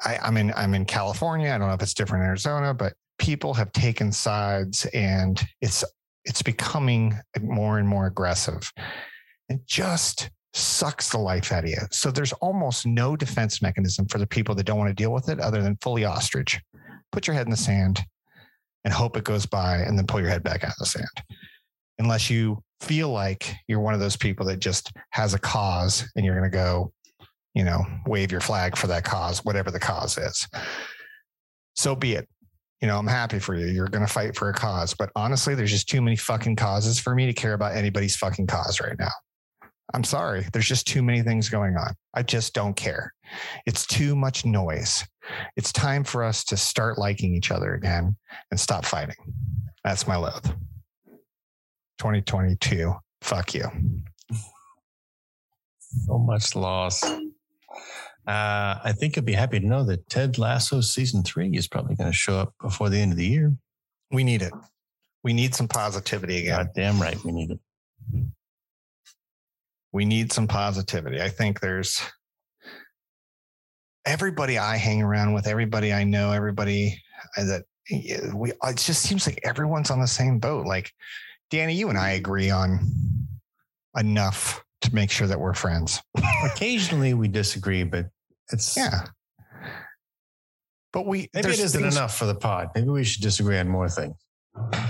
[0.00, 1.52] I, I'm in, I'm in California.
[1.52, 5.84] I don't know if it's different in Arizona, but people have taken sides and it's,
[6.24, 8.72] it's becoming more and more aggressive
[9.48, 11.78] and just sucks the life out of you.
[11.90, 15.28] So there's almost no defense mechanism for the people that don't want to deal with
[15.28, 16.60] it other than fully ostrich.
[17.10, 18.00] Put your head in the sand
[18.84, 21.06] and hope it goes by and then pull your head back out of the sand.
[21.98, 26.24] Unless you feel like you're one of those people that just has a cause and
[26.24, 26.92] you're going to go,
[27.54, 30.48] you know, wave your flag for that cause, whatever the cause is.
[31.76, 32.28] So be it.
[32.80, 33.66] You know, I'm happy for you.
[33.66, 34.92] You're going to fight for a cause.
[34.92, 38.48] But honestly, there's just too many fucking causes for me to care about anybody's fucking
[38.48, 39.12] cause right now.
[39.94, 40.46] I'm sorry.
[40.52, 41.94] There's just too many things going on.
[42.14, 43.12] I just don't care.
[43.66, 45.04] It's too much noise.
[45.56, 48.16] It's time for us to start liking each other again
[48.50, 49.16] and stop fighting.
[49.84, 50.46] That's my loathe.
[51.98, 52.94] 2022.
[53.20, 53.64] Fuck you.
[56.06, 57.02] So much loss.
[57.04, 57.18] Uh,
[58.26, 62.10] I think you'll be happy to know that Ted Lasso season three is probably going
[62.10, 63.52] to show up before the end of the year.
[64.10, 64.52] We need it.
[65.22, 66.56] We need some positivity again.
[66.56, 67.60] God damn right, we need it
[69.92, 71.20] we need some positivity.
[71.20, 72.00] I think there's
[74.04, 77.00] everybody I hang around with, everybody I know, everybody
[77.36, 77.64] uh, that
[78.34, 80.66] we, uh, it just seems like everyone's on the same boat.
[80.66, 80.92] Like
[81.50, 82.80] Danny, you and I agree on
[83.96, 86.00] enough to make sure that we're friends.
[86.44, 88.06] Occasionally we disagree, but
[88.52, 89.06] it's yeah.
[90.92, 92.68] But we maybe it isn't things, enough for the pod.
[92.74, 94.14] Maybe we should disagree on more things.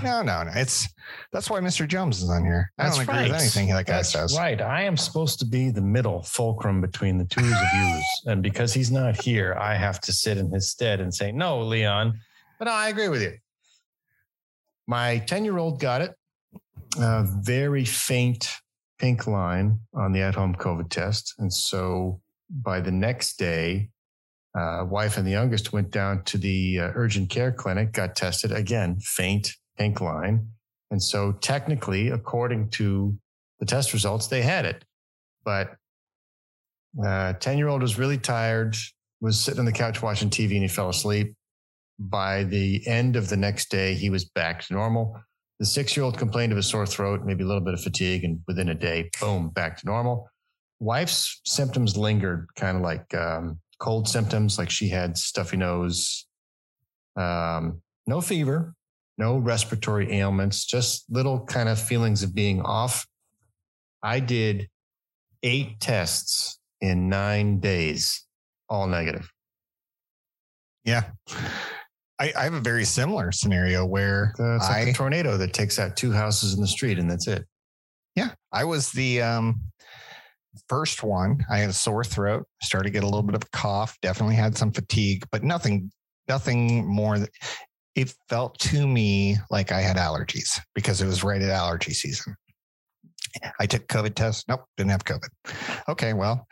[0.03, 0.51] No, no, no.
[0.55, 0.87] It's
[1.31, 1.87] that's why Mr.
[1.87, 2.71] Jones is on here.
[2.77, 3.31] I that's don't agree right.
[3.31, 4.35] with anything that guy that's says.
[4.37, 4.61] Right.
[4.61, 8.05] I am supposed to be the middle fulcrum between the two of yous.
[8.25, 11.61] And because he's not here, I have to sit in his stead and say, no,
[11.61, 12.19] Leon.
[12.59, 13.33] But no, I agree with you.
[14.87, 16.13] My 10 year old got it.
[16.99, 18.49] A very faint
[18.99, 21.33] pink line on the at home COVID test.
[21.39, 23.89] And so by the next day,
[24.55, 28.51] uh, wife and the youngest went down to the uh, urgent care clinic, got tested
[28.51, 30.47] again, faint pink line.
[30.91, 33.17] And so technically, according to
[33.59, 34.85] the test results, they had it.
[35.43, 35.75] But
[37.01, 38.75] 10 uh, year old was really tired,
[39.21, 41.33] was sitting on the couch watching TV and he fell asleep.
[41.97, 45.19] By the end of the next day, he was back to normal.
[45.59, 48.23] The six year old complained of a sore throat, maybe a little bit of fatigue,
[48.23, 50.29] and within a day, boom, back to normal.
[50.79, 56.25] Wife's symptoms lingered, kind of like um, cold symptoms, like she had stuffy nose,
[57.17, 58.73] um, no fever,
[59.17, 63.05] no respiratory ailments, just little kind of feelings of being off.
[64.01, 64.69] I did
[65.43, 68.25] eight tests in nine days,
[68.69, 69.29] all negative.
[70.85, 71.03] Yeah.
[72.19, 75.77] I, I have a very similar scenario where it's like I, a tornado that takes
[75.77, 77.45] out two houses in the street and that's it.
[78.15, 78.29] Yeah.
[78.53, 79.59] I was the um,
[80.69, 81.45] first one.
[81.49, 84.35] I had a sore throat, started to get a little bit of a cough, definitely
[84.35, 85.91] had some fatigue, but nothing
[86.27, 87.17] nothing more.
[87.95, 92.35] It felt to me like I had allergies because it was right at allergy season.
[93.59, 94.47] I took COVID test.
[94.47, 95.29] Nope, didn't have COVID.
[95.89, 96.47] Okay, well,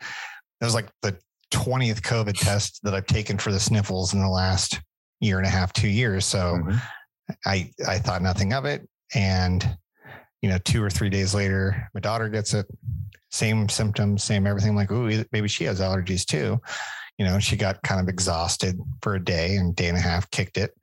[0.60, 1.16] it was like the
[1.52, 4.80] 20th COVID test that I've taken for the sniffles in the last
[5.20, 6.24] year and a half, two years.
[6.24, 6.76] So mm-hmm.
[7.46, 8.86] I I thought nothing of it.
[9.14, 9.76] And
[10.42, 12.66] you know, two or three days later, my daughter gets it.
[13.30, 14.70] Same symptoms, same everything.
[14.70, 16.60] I'm like, ooh, maybe she has allergies too.
[17.16, 20.30] You know, she got kind of exhausted for a day and day and a half,
[20.30, 20.74] kicked it.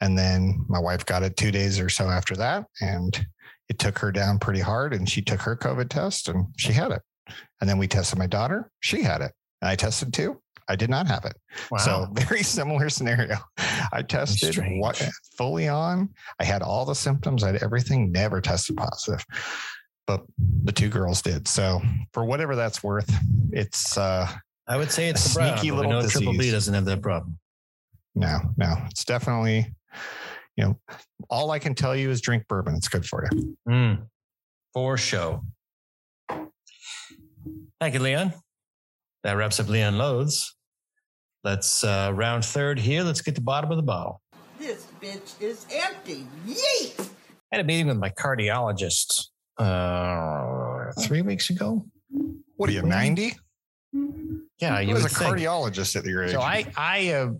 [0.00, 2.66] And then my wife got it two days or so after that.
[2.80, 3.26] And
[3.68, 4.94] it took her down pretty hard.
[4.94, 7.02] And she took her COVID test and she had it.
[7.60, 8.70] And then we tested my daughter.
[8.80, 9.32] She had it.
[9.60, 10.40] And I tested too.
[10.70, 11.36] I did not have it.
[11.80, 13.36] So very similar scenario.
[13.92, 14.96] I tested what,
[15.36, 16.10] fully on.
[16.38, 17.42] I had all the symptoms.
[17.42, 18.12] I had everything.
[18.12, 19.26] Never tested positive,
[20.06, 20.24] but
[20.62, 21.48] the two girls did.
[21.48, 21.80] So
[22.12, 23.12] for whatever that's worth,
[23.50, 24.28] it's uh,
[24.68, 27.36] I would say it's A sneaky little know Triple B doesn't have that problem.
[28.14, 28.76] no, no.
[28.90, 29.74] It's definitely,
[30.56, 30.78] you know,
[31.28, 32.76] all I can tell you is drink bourbon.
[32.76, 33.56] It's good for you.
[33.68, 34.06] Mm,
[34.72, 35.42] for show.
[37.80, 38.34] Thank you, Leon.
[39.24, 40.54] That wraps up Leon Loathes.
[41.42, 43.02] Let's uh, round third here.
[43.02, 44.20] Let's get the bottom of the bottle.
[44.58, 46.26] This bitch is empty.
[46.46, 47.00] Yeet!
[47.00, 49.28] I had a meeting with my cardiologist
[49.58, 51.86] uh, three weeks ago.
[52.56, 53.32] What are you, 90?
[54.60, 55.34] Yeah, you was a think.
[55.34, 56.32] cardiologist at your age?
[56.32, 57.30] So I, I uh,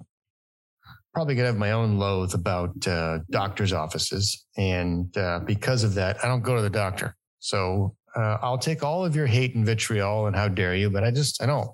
[1.12, 6.24] probably gonna have my own loathe about uh, doctors' offices, and uh, because of that,
[6.24, 7.14] I don't go to the doctor.
[7.38, 11.04] So uh, I'll take all of your hate and vitriol and how dare you, but
[11.04, 11.68] I just I don't.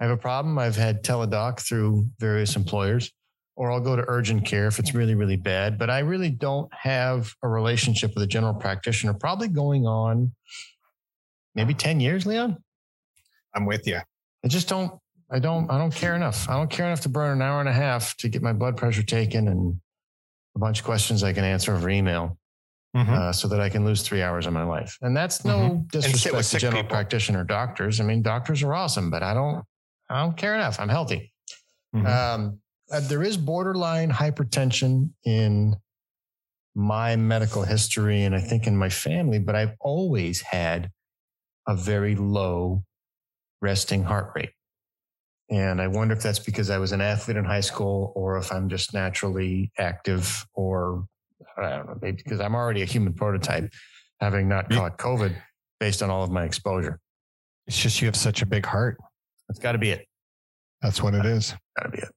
[0.00, 0.58] I have a problem.
[0.58, 3.12] I've had Teladoc through various employers,
[3.56, 5.78] or I'll go to urgent care if it's really really bad.
[5.78, 9.12] But I really don't have a relationship with a general practitioner.
[9.14, 10.32] Probably going on
[11.54, 12.56] maybe ten years, Leon.
[13.54, 13.98] I'm with you.
[14.44, 14.92] I just don't.
[15.30, 15.70] I don't.
[15.70, 16.48] I don't care enough.
[16.48, 18.76] I don't care enough to burn an hour and a half to get my blood
[18.76, 19.78] pressure taken and
[20.56, 22.36] a bunch of questions I can answer over email,
[22.96, 23.08] Mhm.
[23.08, 24.96] uh, so that I can lose three hours of my life.
[25.02, 25.70] And that's no Mhm.
[25.82, 26.96] With disrespect to general people.
[26.96, 28.00] practitioner doctors.
[28.00, 29.64] I mean, doctors are awesome, but I don't.
[30.10, 30.80] I don't care enough.
[30.80, 31.32] I'm healthy.
[31.94, 32.06] Mhm.
[32.06, 35.76] Um, uh, there is borderline hypertension in
[36.74, 40.90] my medical history, and I think in my family, but I've always had
[41.68, 42.84] a very low
[43.60, 44.50] resting heart rate.
[45.50, 48.52] And I wonder if that's because I was an athlete in high school or if
[48.52, 51.06] I'm just naturally active or
[51.56, 53.72] I don't know, maybe because I'm already a human prototype,
[54.20, 55.34] having not caught COVID
[55.80, 57.00] based on all of my exposure.
[57.66, 58.98] It's just you have such a big heart.
[59.50, 60.06] That's got to be it.
[60.80, 61.56] That's what it is.
[61.76, 62.08] Got to be it.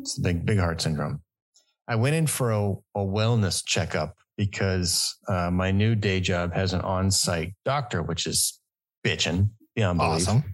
[0.00, 1.20] It's the big, big heart syndrome.
[1.86, 6.72] I went in for a, a wellness checkup because uh, my new day job has
[6.72, 8.58] an on site doctor, which is
[9.06, 10.26] bitching beyond belief.
[10.28, 10.44] Awesome.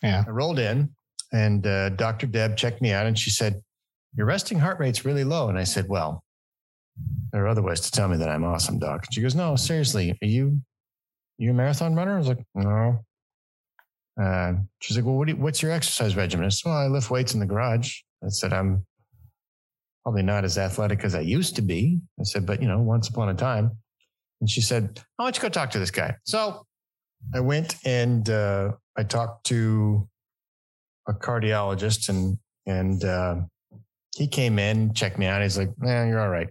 [0.00, 0.22] Yeah.
[0.24, 0.90] I rolled in
[1.32, 2.28] and uh, Dr.
[2.28, 3.60] Deb checked me out and she said,
[4.14, 5.48] Your resting heart rate's really low.
[5.48, 6.22] And I said, Well,
[7.32, 9.06] there are other ways to tell me that I'm awesome, doc.
[9.10, 10.60] She goes, No, seriously, are you
[11.36, 12.14] you a marathon runner?
[12.14, 13.04] I was like, No.
[14.20, 16.46] Uh, she's like, Well, what you, what's your exercise regimen?
[16.46, 18.00] I said, Well, I lift weights in the garage.
[18.24, 18.84] I said, I'm
[20.02, 22.00] probably not as athletic as I used to be.
[22.18, 23.70] I said, but you know, once upon a time.
[24.40, 26.16] And she said, I want you to go talk to this guy?
[26.24, 26.66] So
[27.34, 30.08] I went and uh, I talked to
[31.08, 33.36] a cardiologist and and uh,
[34.16, 35.42] he came in, checked me out.
[35.42, 36.48] He's like, "Man, you're all right."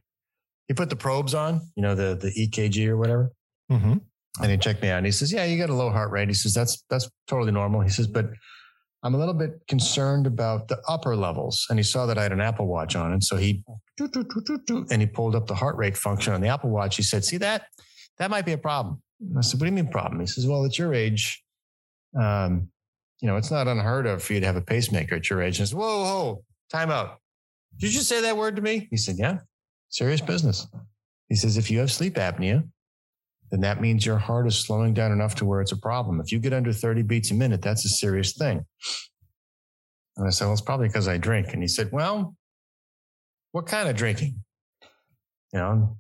[0.68, 3.32] He put the probes on, you know, the the EKG or whatever,
[3.72, 3.98] Mm-hmm.
[4.42, 4.98] And he checked me out.
[4.98, 7.52] And he says, "Yeah, you got a low heart rate." He says, "That's that's totally
[7.52, 8.30] normal." He says, "But
[9.04, 12.32] I'm a little bit concerned about the upper levels." And he saw that I had
[12.32, 13.64] an Apple Watch on, and so he
[14.92, 16.96] and he pulled up the heart rate function on the Apple Watch.
[16.96, 17.68] He said, "See that?
[18.18, 19.02] That might be a problem."
[19.38, 21.44] I said, "What do you mean problem?" He says, "Well, at your age,
[22.20, 22.70] um,
[23.22, 25.60] you know, it's not unheard of for you to have a pacemaker at your age."
[25.60, 27.20] And I said, "Whoa, whoa, time out!
[27.78, 29.40] Did you say that word to me?" He said, "Yeah,
[29.90, 30.68] serious business."
[31.28, 32.68] He says, "If you have sleep apnea."
[33.52, 36.20] Then that means your heart is slowing down enough to where it's a problem.
[36.20, 38.66] If you get under 30 beats a minute, that's a serious thing.
[40.18, 41.54] And I said, Well, it's probably because I drink.
[41.54, 42.36] And he said, Well,
[43.52, 44.44] what kind of drinking?
[45.54, 45.98] You know,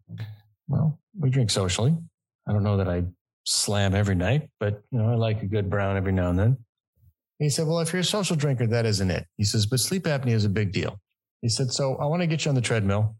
[0.68, 1.95] well, we drink socially.
[2.47, 3.04] I don't know that I
[3.45, 6.58] slam every night, but you know, I like a good brown every now and then.
[7.39, 9.26] He said, Well, if you're a social drinker, that isn't it.
[9.38, 11.00] He says, But sleep apnea is a big deal.
[11.41, 13.16] He said, So I want to get you on the treadmill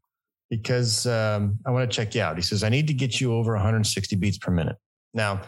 [0.50, 2.36] because um, I want to check you out.
[2.36, 4.78] He says, I need to get you over 160 beats per minute.
[5.14, 5.42] Now,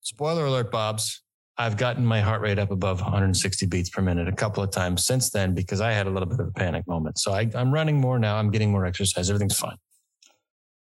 [0.00, 1.22] spoiler alert, Bob's,
[1.58, 5.06] I've gotten my heart rate up above 160 beats per minute a couple of times
[5.06, 7.18] since then because I had a little bit of a panic moment.
[7.18, 8.36] So I, I'm running more now.
[8.36, 9.30] I'm getting more exercise.
[9.30, 9.76] Everything's fine.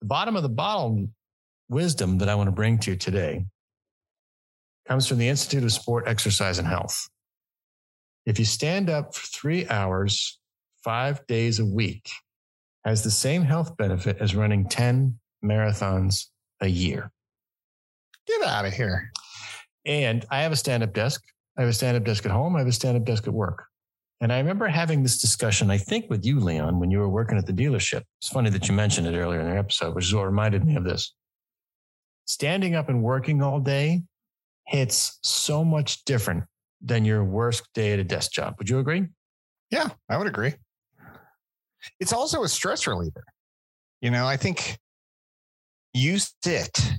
[0.00, 1.08] The bottom of the bottle
[1.68, 3.46] wisdom that I want to bring to you today
[4.86, 7.08] comes from the Institute of Sport, Exercise, and Health.
[8.24, 10.38] If you stand up for three hours,
[10.82, 12.10] five days a week
[12.86, 16.26] has the same health benefit as running 10 marathons
[16.60, 17.10] a year.
[18.26, 19.10] Get out of here.
[19.84, 21.22] And I have a stand up desk.
[21.58, 22.54] I have a stand up desk at home.
[22.56, 23.64] I have a stand up desk at work.
[24.20, 27.36] And I remember having this discussion, I think with you, Leon, when you were working
[27.36, 28.02] at the dealership.
[28.20, 30.76] It's funny that you mentioned it earlier in the episode, which is what reminded me
[30.76, 31.14] of this.
[32.26, 34.02] Standing up and working all day
[34.66, 36.44] hits so much different
[36.80, 38.54] than your worst day at a desk job.
[38.58, 39.06] Would you agree?
[39.70, 40.54] Yeah, I would agree.
[42.00, 43.24] It's also a stress reliever.
[44.00, 44.78] You know, I think
[45.94, 46.92] you sit.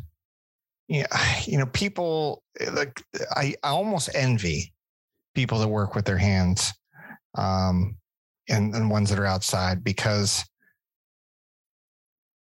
[0.87, 1.07] Yeah,
[1.45, 4.73] you know, people like I, I almost envy
[5.35, 6.73] people that work with their hands,
[7.35, 7.97] um,
[8.49, 10.43] and and ones that are outside because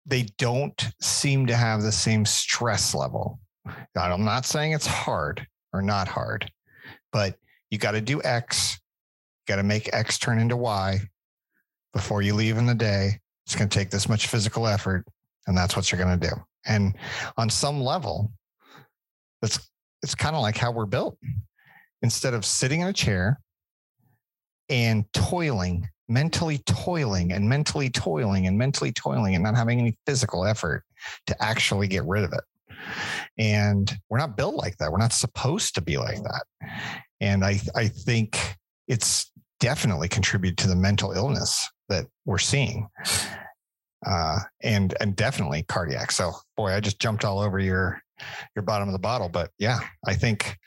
[0.05, 3.39] they don't seem to have the same stress level.
[3.95, 6.49] I'm not saying it's hard or not hard,
[7.13, 7.35] but
[7.69, 8.79] you got to do X,
[9.47, 10.99] got to make X turn into Y
[11.93, 13.19] before you leave in the day.
[13.45, 15.05] It's going to take this much physical effort,
[15.47, 16.35] and that's what you're going to do.
[16.65, 16.95] And
[17.37, 18.31] on some level,
[19.41, 19.71] it's
[20.03, 21.17] it's kind of like how we're built.
[22.01, 23.39] Instead of sitting in a chair
[24.69, 30.45] and toiling, mentally toiling and mentally toiling and mentally toiling and not having any physical
[30.45, 30.83] effort
[31.27, 32.43] to actually get rid of it.
[33.37, 34.91] And we're not built like that.
[34.91, 36.43] We're not supposed to be like that.
[37.19, 42.87] And I I think it's definitely contributed to the mental illness that we're seeing.
[44.05, 46.11] Uh, and and definitely cardiac.
[46.11, 48.01] So boy, I just jumped all over your
[48.55, 49.29] your bottom of the bottle.
[49.29, 50.57] But yeah, I think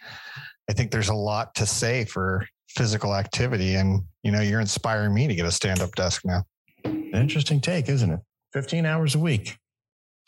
[0.71, 3.75] I think there's a lot to say for physical activity.
[3.75, 6.45] And you know, you're inspiring me to get a stand-up desk now.
[6.85, 8.21] Interesting take, isn't it?
[8.53, 9.57] 15 hours a week,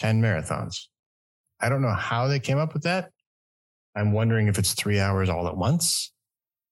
[0.01, 0.87] 10 marathons.
[1.61, 3.11] I don't know how they came up with that.
[3.95, 6.13] I'm wondering if it's three hours all at once,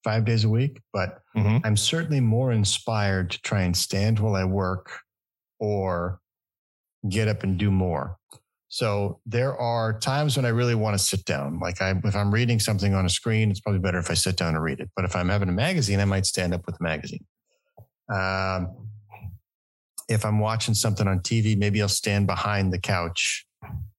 [0.05, 1.59] five days a week, but mm-hmm.
[1.65, 5.01] I'm certainly more inspired to try and stand while I work
[5.59, 6.21] or
[7.09, 8.19] get up and do more.
[8.69, 11.61] So there are times when I really want to sit down.
[11.61, 14.37] Like I, if I'm reading something on a screen, it's probably better if I sit
[14.37, 14.91] down and read it.
[14.97, 17.25] But if I'm having a magazine, I might stand up with the magazine.
[18.13, 18.89] Um,
[20.09, 23.47] if I'm watching something on TV, maybe I'll stand behind the couch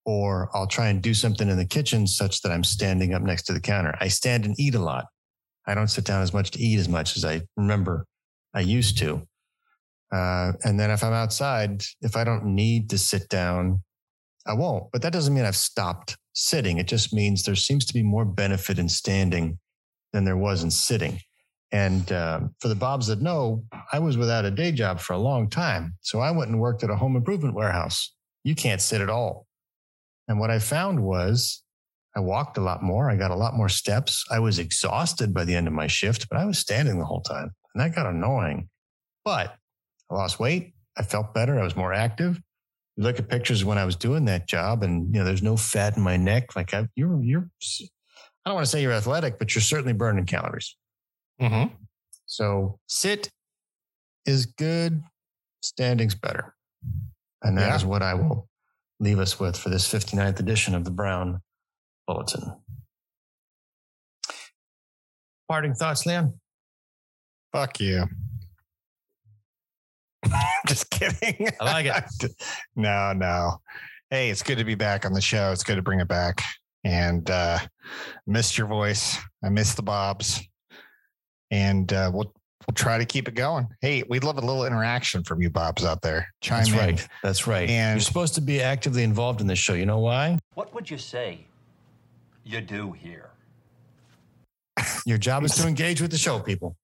[0.05, 3.43] or I'll try and do something in the kitchen such that I'm standing up next
[3.43, 3.95] to the counter.
[3.99, 5.05] I stand and eat a lot.
[5.67, 8.05] I don't sit down as much to eat as much as I remember
[8.53, 9.27] I used to.
[10.11, 13.81] Uh, and then if I'm outside, if I don't need to sit down,
[14.45, 14.91] I won't.
[14.91, 16.77] But that doesn't mean I've stopped sitting.
[16.77, 19.59] It just means there seems to be more benefit in standing
[20.13, 21.19] than there was in sitting.
[21.71, 25.17] And uh, for the Bobs that know, I was without a day job for a
[25.17, 25.95] long time.
[26.01, 28.13] So I went and worked at a home improvement warehouse.
[28.43, 29.47] You can't sit at all.
[30.27, 31.63] And what I found was
[32.15, 33.09] I walked a lot more.
[33.09, 34.25] I got a lot more steps.
[34.31, 37.21] I was exhausted by the end of my shift, but I was standing the whole
[37.21, 37.51] time.
[37.73, 38.69] And that got annoying.
[39.25, 39.55] But
[40.09, 40.73] I lost weight.
[40.97, 41.59] I felt better.
[41.59, 42.39] I was more active.
[42.95, 45.57] You look at pictures when I was doing that job and, you know, there's no
[45.57, 46.55] fat in my neck.
[46.55, 47.49] Like I, you're, you're,
[48.45, 50.77] I don't want to say you're athletic, but you're certainly burning calories.
[51.41, 51.73] Mm-hmm.
[52.27, 53.29] So sit
[54.25, 55.03] is good.
[55.61, 56.55] Standing's better.
[57.41, 57.75] And that yeah.
[57.75, 58.47] is what I will
[59.01, 61.41] leave us with for this 59th edition of the Brown
[62.07, 62.53] Bulletin.
[65.47, 66.33] Parting thoughts, Leon?
[67.51, 68.05] Fuck you.
[70.67, 71.49] Just kidding.
[71.61, 72.31] I like it.
[72.75, 73.61] no, no.
[74.09, 75.51] Hey, it's good to be back on the show.
[75.51, 76.41] It's good to bring it back.
[76.83, 77.59] And uh
[78.27, 79.17] missed your voice.
[79.43, 80.41] I missed the Bobs.
[81.51, 82.33] And uh we'll
[82.67, 83.67] we'll try to keep it going.
[83.81, 86.27] Hey, we'd love a little interaction from you Bobs out there.
[86.41, 86.77] Chime That's in.
[86.77, 87.07] right.
[87.23, 87.69] That's right.
[87.69, 89.73] And you're supposed to be actively involved in this show.
[89.73, 90.39] You know why?
[90.53, 91.45] What would you say
[92.45, 93.31] you do here?
[95.05, 96.77] Your job is to engage with the show, people.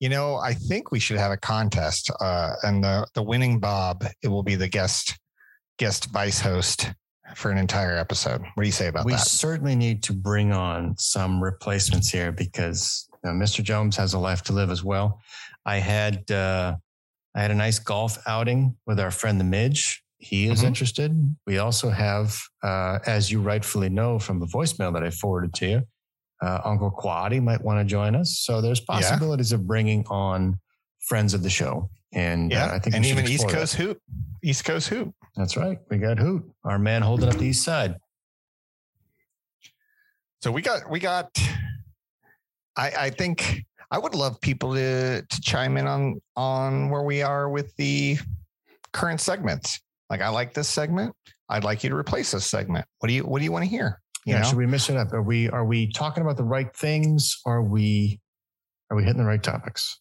[0.00, 4.04] You know, I think we should have a contest, uh, and the the winning Bob
[4.22, 5.18] it will be the guest
[5.78, 6.92] guest vice host
[7.34, 8.40] for an entire episode.
[8.40, 9.18] What do you say about we that?
[9.18, 13.62] We certainly need to bring on some replacements here because you know, Mr.
[13.62, 15.20] Jones has a life to live as well.
[15.64, 16.76] I had uh,
[17.34, 20.02] I had a nice golf outing with our friend the Midge.
[20.18, 20.68] He is mm-hmm.
[20.68, 21.36] interested.
[21.46, 25.66] We also have, uh, as you rightfully know from the voicemail that I forwarded to
[25.66, 25.82] you,
[26.42, 28.38] uh, Uncle Quaddy might want to join us.
[28.38, 29.56] So there's possibilities yeah.
[29.56, 30.58] of bringing on
[31.00, 31.90] friends of the show.
[32.12, 33.82] And yeah, uh, I think and even East Coast that.
[33.82, 34.00] Hoop,
[34.42, 35.14] East Coast Hoop.
[35.36, 35.78] That's right.
[35.90, 37.96] We got Hoot, our man holding up the East Side.
[40.42, 41.30] So we got we got.
[42.76, 47.22] I I think I would love people to to chime in on on where we
[47.22, 48.18] are with the
[48.92, 49.80] current segments.
[50.10, 51.14] Like I like this segment.
[51.48, 52.86] I'd like you to replace this segment.
[52.98, 54.00] What do you What do you want to hear?
[54.24, 54.48] You yeah, know?
[54.48, 55.12] should we mix it up?
[55.12, 57.40] Are we are we talking about the right things?
[57.46, 58.20] Are we
[58.90, 60.00] are we hitting the right topics?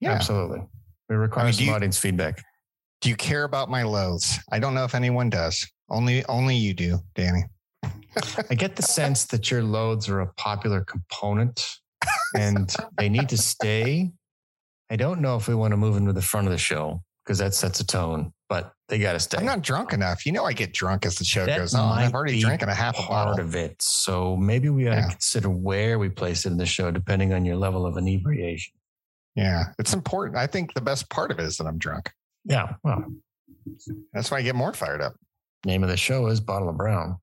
[0.00, 0.60] Yeah, absolutely.
[1.08, 2.42] We require I mean, some you- audience feedback.
[3.02, 4.38] Do you care about my loathes?
[4.50, 5.66] I don't know if anyone does.
[5.90, 7.44] Only only you do, Danny.
[8.50, 11.76] I get the sense that your loads are a popular component
[12.34, 14.10] and they need to stay.
[14.90, 17.38] I don't know if we want to move into the front of the show because
[17.38, 19.38] that sets a tone, but they got to stay.
[19.38, 20.24] I'm not drunk enough.
[20.26, 21.98] You know I get drunk as the show That goes on.
[21.98, 23.44] I've already drinking a half a part bottle.
[23.44, 23.80] of it.
[23.82, 25.02] So maybe we ought Yeah.
[25.06, 28.72] to consider where we place it in the show, depending on your level of inebriation.
[29.34, 30.38] Yeah, it's important.
[30.38, 32.10] I think the best part of it is that I'm drunk.
[32.44, 32.74] Yeah.
[32.84, 33.04] Well,
[34.12, 35.14] That's why I get more fired up.
[35.64, 37.16] name of the show is Bottle of Brown.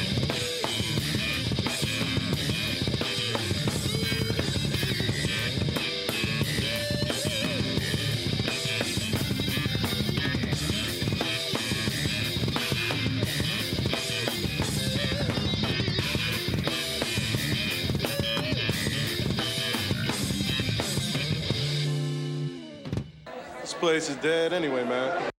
[23.79, 25.38] place is dead anyway, man.